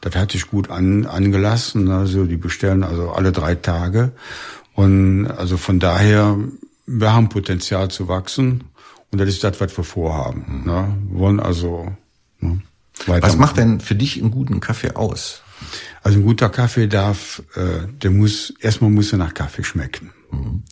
das 0.00 0.16
hat 0.16 0.32
sich 0.32 0.48
gut 0.48 0.70
an, 0.70 1.06
angelassen. 1.06 1.90
Also 1.90 2.24
die 2.24 2.36
bestellen 2.36 2.82
also 2.82 3.10
alle 3.10 3.32
drei 3.32 3.54
Tage 3.54 4.12
und 4.74 5.26
also 5.26 5.56
von 5.56 5.78
daher 5.78 6.36
wir 6.86 7.12
haben 7.12 7.28
Potenzial 7.28 7.88
zu 7.88 8.08
wachsen 8.08 8.64
und 9.10 9.20
das 9.20 9.28
ist 9.28 9.44
das, 9.44 9.60
was 9.60 9.76
wir 9.76 9.84
vorhaben. 9.84 10.44
Mhm. 10.48 10.66
Ne? 10.66 10.96
Wir 11.10 11.18
wollen 11.18 11.40
also. 11.40 11.92
Ne? 12.40 12.60
Was 13.06 13.36
macht 13.36 13.58
denn 13.58 13.80
für 13.80 13.94
dich 13.94 14.20
einen 14.20 14.30
guten 14.30 14.60
Kaffee 14.60 14.94
aus? 14.96 15.42
Also 16.02 16.18
ein 16.18 16.24
guter 16.24 16.48
Kaffee 16.48 16.86
darf, 16.86 17.42
äh, 17.54 17.88
der 18.02 18.10
muss, 18.10 18.54
erstmal 18.60 18.90
muss 18.90 19.12
er 19.12 19.18
nach 19.18 19.34
Kaffee 19.34 19.64
schmecken. 19.64 20.12
Mhm. 20.30 20.62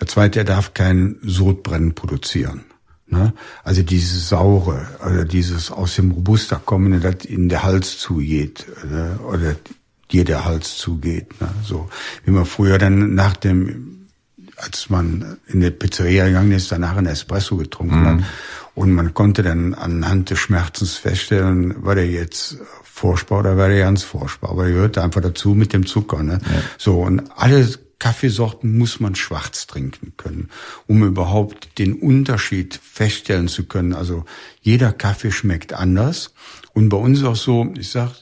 Der 0.00 0.06
zweite, 0.06 0.40
er 0.40 0.44
darf 0.44 0.74
kein 0.74 1.16
Sodbrennen 1.22 1.94
produzieren. 1.94 2.64
Ne? 3.06 3.32
Also 3.64 3.82
dieses 3.82 4.28
Saure 4.28 4.86
oder 5.04 5.24
dieses 5.24 5.70
aus 5.70 5.96
dem 5.96 6.10
Robusta 6.10 6.56
kommende, 6.56 7.00
das 7.00 7.24
in 7.24 7.48
der 7.48 7.62
Hals 7.62 7.98
zugeht 7.98 8.66
ne? 8.90 9.18
oder 9.26 9.56
dir 10.10 10.24
der 10.24 10.44
Hals 10.44 10.76
zugeht. 10.76 11.40
Ne? 11.40 11.48
So 11.64 11.88
wie 12.24 12.30
man 12.30 12.44
früher 12.44 12.78
dann 12.78 13.14
nach 13.14 13.36
dem, 13.36 14.08
als 14.56 14.90
man 14.90 15.38
in 15.46 15.60
der 15.60 15.70
Pizzeria 15.70 16.26
gegangen 16.26 16.52
ist, 16.52 16.70
danach 16.70 16.96
ein 16.96 17.06
Espresso 17.06 17.56
getrunken 17.56 18.00
mhm. 18.00 18.06
hat 18.06 18.24
und 18.78 18.92
man 18.92 19.12
konnte 19.12 19.42
dann 19.42 19.74
anhand 19.74 20.30
des 20.30 20.38
Schmerzens 20.38 20.94
feststellen, 20.94 21.84
war 21.84 21.96
der 21.96 22.08
jetzt 22.08 22.58
furchtbar 22.84 23.40
oder 23.40 23.56
war 23.56 23.66
der 23.66 23.80
ganz 23.80 24.04
furchtbar. 24.04 24.50
Aber 24.50 24.66
er 24.66 24.72
gehört 24.72 24.98
einfach 24.98 25.20
dazu 25.20 25.54
mit 25.54 25.72
dem 25.72 25.84
Zucker. 25.84 26.22
Ne? 26.22 26.38
Ja. 26.44 26.62
So 26.78 27.02
und 27.02 27.28
alle 27.34 27.68
Kaffeesorten 27.98 28.78
muss 28.78 29.00
man 29.00 29.16
schwarz 29.16 29.66
trinken 29.66 30.12
können, 30.16 30.48
um 30.86 31.02
überhaupt 31.02 31.76
den 31.80 31.94
Unterschied 31.94 32.78
feststellen 32.80 33.48
zu 33.48 33.66
können. 33.66 33.94
Also 33.94 34.24
jeder 34.60 34.92
Kaffee 34.92 35.32
schmeckt 35.32 35.72
anders. 35.72 36.32
Und 36.72 36.88
bei 36.88 36.98
uns 36.98 37.24
auch 37.24 37.34
so, 37.34 37.74
ich 37.76 37.90
sag, 37.90 38.12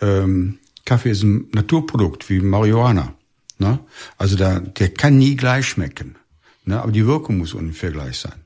ähm, 0.00 0.60
Kaffee 0.84 1.10
ist 1.10 1.24
ein 1.24 1.48
Naturprodukt 1.52 2.30
wie 2.30 2.38
Marihuana. 2.38 3.14
Ne? 3.58 3.80
Also 4.16 4.36
da, 4.36 4.60
der 4.60 4.90
kann 4.90 5.18
nie 5.18 5.34
gleich 5.34 5.66
schmecken. 5.66 6.14
Ne? 6.64 6.80
Aber 6.80 6.92
die 6.92 7.04
Wirkung 7.04 7.38
muss 7.38 7.52
ungefähr 7.52 7.90
gleich 7.90 8.18
sein. 8.18 8.44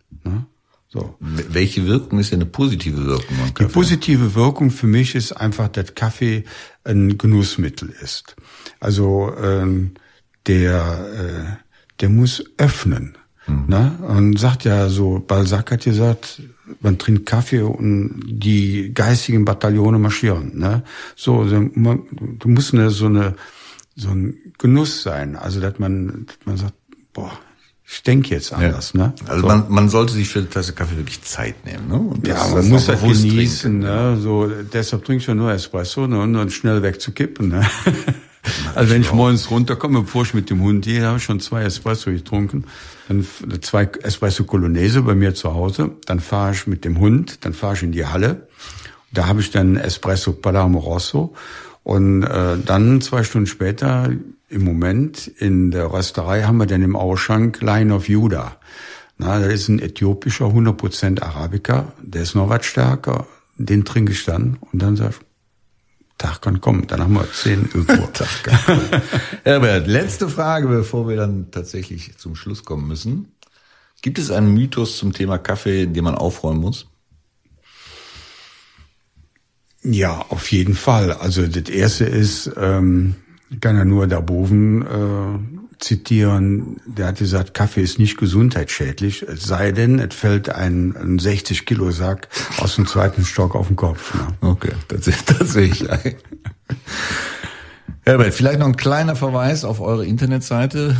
So. 0.92 1.16
Welche 1.20 1.86
Wirkung 1.86 2.18
ist 2.18 2.32
denn 2.32 2.40
eine 2.42 2.50
positive 2.50 3.06
Wirkung? 3.06 3.36
Die 3.58 3.64
positive 3.64 4.34
Wirkung 4.34 4.70
für 4.70 4.86
mich 4.86 5.14
ist 5.14 5.32
einfach, 5.32 5.68
dass 5.68 5.94
Kaffee 5.94 6.44
ein 6.84 7.16
Genussmittel 7.16 7.88
ist. 8.02 8.36
Also 8.78 9.32
ähm, 9.42 9.92
der, 10.46 11.56
äh, 11.58 12.00
der 12.00 12.10
muss 12.10 12.44
öffnen. 12.58 13.16
Mhm. 13.46 13.64
Ne? 13.68 13.98
Und 14.06 14.38
sagt 14.38 14.64
ja 14.64 14.90
so, 14.90 15.18
Balzac 15.26 15.70
hat 15.70 15.84
gesagt, 15.84 16.42
man 16.80 16.98
trinkt 16.98 17.24
Kaffee 17.24 17.62
und 17.62 18.24
die 18.26 18.92
geistigen 18.92 19.46
Bataillone 19.46 19.98
marschieren. 19.98 20.58
Ne? 20.58 20.82
So, 21.16 21.42
man, 21.74 22.02
du 22.38 22.48
musst 22.48 22.74
eine, 22.74 22.90
so 22.90 23.06
eine 23.06 23.34
so 23.94 24.10
ein 24.10 24.36
Genuss 24.58 25.02
sein, 25.02 25.36
also 25.36 25.60
dass 25.60 25.78
man, 25.78 26.26
dass 26.26 26.38
man 26.44 26.56
sagt, 26.56 26.74
boah, 27.12 27.32
ich 27.86 28.02
denke 28.02 28.30
jetzt 28.30 28.52
anders. 28.52 28.92
Ja. 28.94 29.06
Ne? 29.08 29.14
Also 29.26 29.42
so. 29.42 29.46
man, 29.46 29.64
man 29.68 29.88
sollte 29.88 30.12
sich 30.12 30.28
für 30.28 30.38
eine 30.38 30.48
Tasse 30.48 30.72
Kaffee 30.72 30.96
wirklich 30.96 31.22
Zeit 31.22 31.66
nehmen. 31.66 31.88
Ne? 31.88 31.94
Und 31.96 32.26
ja, 32.26 32.46
man 32.48 32.68
muss 32.68 32.86
das 32.86 33.00
genießen. 33.02 33.78
Ne? 33.78 34.16
So, 34.20 34.46
deshalb 34.72 35.04
trinke 35.04 35.20
ich 35.20 35.26
ja 35.26 35.34
nur 35.34 35.52
Espresso 35.52 36.06
ne? 36.06 36.20
und 36.20 36.32
dann 36.32 36.50
schnell 36.50 36.82
wegzukippen. 36.82 37.48
Ne? 37.48 37.66
Also 38.74 38.92
wenn 38.92 39.02
ich 39.02 39.12
morgens 39.12 39.50
runterkomme, 39.50 40.02
bevor 40.02 40.22
ich 40.24 40.34
mit 40.34 40.50
dem 40.50 40.62
Hund 40.62 40.84
gehe, 40.84 41.06
habe 41.06 41.18
ich 41.18 41.22
schon 41.22 41.38
zwei 41.40 41.62
Espresso 41.62 42.10
getrunken. 42.10 42.64
Dann 43.08 43.24
zwei 43.60 43.88
Espresso 44.02 44.44
Colonnese 44.44 45.02
bei 45.02 45.14
mir 45.14 45.34
zu 45.34 45.54
Hause. 45.54 45.92
Dann 46.06 46.20
fahre 46.20 46.52
ich 46.52 46.66
mit 46.66 46.84
dem 46.84 46.98
Hund, 46.98 47.44
dann 47.44 47.54
fahre 47.54 47.74
ich 47.74 47.82
in 47.82 47.92
die 47.92 48.06
Halle. 48.06 48.48
Da 49.12 49.26
habe 49.26 49.40
ich 49.40 49.50
dann 49.50 49.76
Espresso 49.76 50.32
Palermo 50.32 50.80
Rosso. 50.80 51.34
Und 51.84 52.22
äh, 52.22 52.56
dann 52.64 53.00
zwei 53.00 53.22
Stunden 53.22 53.46
später, 53.46 54.10
im 54.52 54.64
Moment 54.64 55.26
in 55.26 55.70
der 55.70 55.92
Rösterei, 55.92 56.42
haben 56.42 56.58
wir 56.58 56.66
dann 56.66 56.82
im 56.82 56.94
Ausschank 56.94 57.60
Line 57.62 57.94
of 57.94 58.08
Judah. 58.08 58.56
Na, 59.18 59.40
da 59.40 59.46
ist 59.46 59.68
ein 59.68 59.78
äthiopischer 59.78 60.46
100% 60.46 61.22
Arabica, 61.22 61.92
der 62.02 62.22
ist 62.22 62.34
noch 62.34 62.48
was 62.48 62.66
stärker. 62.66 63.26
Den 63.56 63.84
trinke 63.84 64.12
ich 64.12 64.24
dann 64.24 64.58
und 64.72 64.82
dann 64.82 64.96
sag 64.96 65.10
ich, 65.10 65.16
Tag 66.18 66.42
kann 66.42 66.60
kommen. 66.60 66.86
Dann 66.86 67.00
haben 67.00 67.14
wir 67.14 67.30
10 67.30 67.70
Uhr. 67.74 67.86
Tag 68.12 68.44
kann 68.44 68.80
Herbert, 69.44 69.86
letzte 69.86 70.28
Frage, 70.28 70.68
bevor 70.68 71.08
wir 71.08 71.16
dann 71.16 71.50
tatsächlich 71.50 72.16
zum 72.18 72.36
Schluss 72.36 72.64
kommen 72.64 72.86
müssen. 72.86 73.32
Gibt 74.02 74.18
es 74.18 74.30
einen 74.30 74.52
Mythos 74.52 74.98
zum 74.98 75.12
Thema 75.12 75.38
Kaffee, 75.38 75.86
den 75.86 76.04
man 76.04 76.14
aufräumen 76.14 76.60
muss? 76.60 76.86
Ja, 79.82 80.24
auf 80.28 80.50
jeden 80.52 80.74
Fall. 80.74 81.12
Also 81.12 81.46
das 81.46 81.68
erste 81.68 82.04
ist, 82.04 82.50
ähm, 82.56 83.16
ich 83.52 83.60
kann 83.60 83.76
ja 83.76 83.84
nur 83.84 84.06
Daboven 84.06 84.82
äh, 84.82 85.76
zitieren, 85.78 86.80
der 86.86 87.08
hat 87.08 87.18
gesagt, 87.18 87.54
Kaffee 87.54 87.82
ist 87.82 87.98
nicht 87.98 88.16
gesundheitsschädlich, 88.16 89.22
es 89.22 89.42
sei 89.44 89.72
denn, 89.72 89.98
es 89.98 90.14
fällt 90.14 90.48
ein, 90.48 90.96
ein 90.96 91.18
60 91.18 91.66
Kilo 91.66 91.90
Sack 91.90 92.28
aus 92.58 92.76
dem 92.76 92.86
zweiten 92.86 93.24
Stock 93.24 93.54
auf 93.54 93.66
den 93.66 93.76
Kopf. 93.76 94.14
Ne? 94.14 94.28
Okay, 94.40 94.72
das, 94.88 95.04
das 95.24 95.52
sehe 95.52 95.66
ich 95.66 95.90
ein. 95.90 96.14
Herbert, 98.04 98.34
vielleicht 98.34 98.58
noch 98.58 98.66
ein 98.66 98.76
kleiner 98.76 99.16
Verweis 99.16 99.64
auf 99.64 99.80
eure 99.80 100.06
Internetseite. 100.06 100.96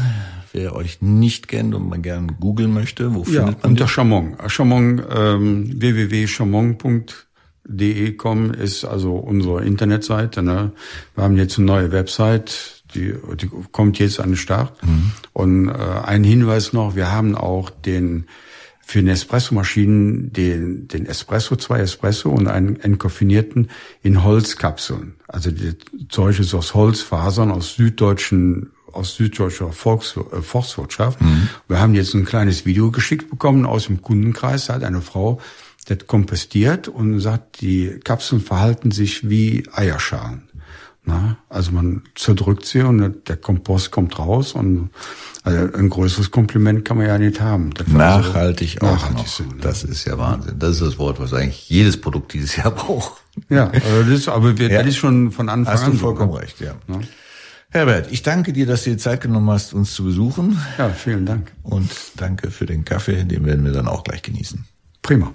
Wer 0.52 0.76
euch 0.76 1.00
nicht 1.00 1.48
kennt 1.48 1.74
und 1.74 1.88
man 1.88 2.02
gern 2.02 2.36
googeln 2.38 2.74
möchte, 2.74 3.14
wo 3.14 3.20
ja, 3.20 3.44
findet 3.44 3.62
man 3.62 3.72
unter 3.72 3.88
Chamon. 3.88 4.36
Chamon, 4.48 5.02
ähm, 5.10 5.80
www.chamon.de 5.80 7.31
kommen 8.16 8.54
ist 8.54 8.84
also 8.84 9.14
unsere 9.14 9.64
Internetseite. 9.64 10.42
Ne? 10.42 10.72
Wir 11.14 11.24
haben 11.24 11.36
jetzt 11.36 11.58
eine 11.58 11.66
neue 11.66 11.92
Website, 11.92 12.82
die, 12.94 13.14
die 13.40 13.50
kommt 13.70 13.98
jetzt 13.98 14.20
an 14.20 14.30
den 14.30 14.36
Start. 14.36 14.82
Mhm. 14.84 15.12
Und 15.32 15.68
äh, 15.68 15.72
ein 15.72 16.24
Hinweis 16.24 16.72
noch, 16.72 16.96
wir 16.96 17.10
haben 17.10 17.34
auch 17.36 17.70
den 17.70 18.26
für 18.84 19.00
den 19.00 19.08
Espresso-Maschinen 19.08 20.32
den, 20.32 20.88
den 20.88 21.06
Espresso, 21.06 21.56
zwei 21.56 21.80
Espresso 21.80 22.30
und 22.30 22.48
einen 22.48 22.80
entkoffinierten 22.80 23.70
in 24.02 24.24
Holzkapseln. 24.24 25.14
Also 25.28 25.50
die 25.50 25.76
Zeug 26.08 26.40
ist 26.40 26.52
aus 26.52 26.74
Holzfasern, 26.74 27.52
aus 27.52 27.76
süddeutschen 27.76 28.72
aus 28.92 29.14
süddeutscher 29.16 29.72
Volks, 29.72 30.16
äh, 30.16 30.42
Forstwirtschaft. 30.42 31.20
Mhm. 31.20 31.48
Wir 31.68 31.80
haben 31.80 31.94
jetzt 31.94 32.14
ein 32.14 32.24
kleines 32.24 32.66
Video 32.66 32.90
geschickt 32.90 33.30
bekommen 33.30 33.64
aus 33.66 33.86
dem 33.86 34.02
Kundenkreis. 34.02 34.66
Da 34.66 34.74
hat 34.74 34.84
eine 34.84 35.00
Frau 35.00 35.40
das 35.86 36.06
kompostiert 36.06 36.88
und 36.88 37.20
sagt, 37.20 37.60
die 37.60 38.00
Kapseln 38.04 38.40
verhalten 38.40 38.90
sich 38.90 39.28
wie 39.28 39.64
Eierschalen. 39.72 40.48
Na, 41.04 41.36
also 41.48 41.72
man 41.72 42.02
zerdrückt 42.14 42.64
sie 42.64 42.82
und 42.82 43.28
der 43.28 43.36
Kompost 43.36 43.90
kommt 43.90 44.20
raus 44.20 44.52
und 44.52 44.90
also 45.42 45.74
ein 45.76 45.88
größeres 45.88 46.30
Kompliment 46.30 46.84
kann 46.84 46.96
man 46.96 47.06
ja 47.06 47.18
nicht 47.18 47.40
haben. 47.40 47.70
Nachhaltig 47.86 48.80
also, 48.80 48.94
auch 48.94 48.98
nachhaltig 48.98 49.18
noch. 49.18 49.26
Sind, 49.26 49.56
ne? 49.56 49.62
Das 49.62 49.82
ist 49.82 50.04
ja 50.04 50.16
Wahnsinn. 50.16 50.60
Das 50.60 50.70
ist 50.70 50.82
das 50.82 50.98
Wort, 50.98 51.18
was 51.18 51.34
eigentlich 51.34 51.68
jedes 51.68 52.00
Produkt 52.00 52.32
dieses 52.32 52.54
Jahr 52.54 52.70
braucht. 52.74 53.20
Ja, 53.48 53.68
also 53.70 54.02
das, 54.08 54.28
aber 54.28 54.56
wir, 54.58 54.70
ja. 54.70 54.78
das 54.78 54.90
ist 54.90 54.98
schon 54.98 55.32
von 55.32 55.48
Anfang 55.48 55.74
an. 55.74 55.80
Hast 55.80 55.88
du 55.88 55.94
vollkommen 55.94 56.32
so, 56.32 56.38
recht, 56.38 56.60
ja. 56.60 56.76
ja. 56.86 57.00
Herbert, 57.70 58.12
ich 58.12 58.22
danke 58.22 58.52
dir, 58.52 58.66
dass 58.66 58.84
du 58.84 58.90
dir 58.90 58.98
Zeit 58.98 59.22
genommen 59.22 59.50
hast, 59.50 59.74
uns 59.74 59.94
zu 59.94 60.04
besuchen. 60.04 60.60
Ja, 60.78 60.90
vielen 60.90 61.26
Dank. 61.26 61.50
Und 61.64 61.90
danke 62.16 62.52
für 62.52 62.66
den 62.66 62.84
Kaffee, 62.84 63.24
den 63.24 63.44
werden 63.44 63.64
wir 63.64 63.72
dann 63.72 63.88
auch 63.88 64.04
gleich 64.04 64.22
genießen. 64.22 64.64
Prima. 65.00 65.34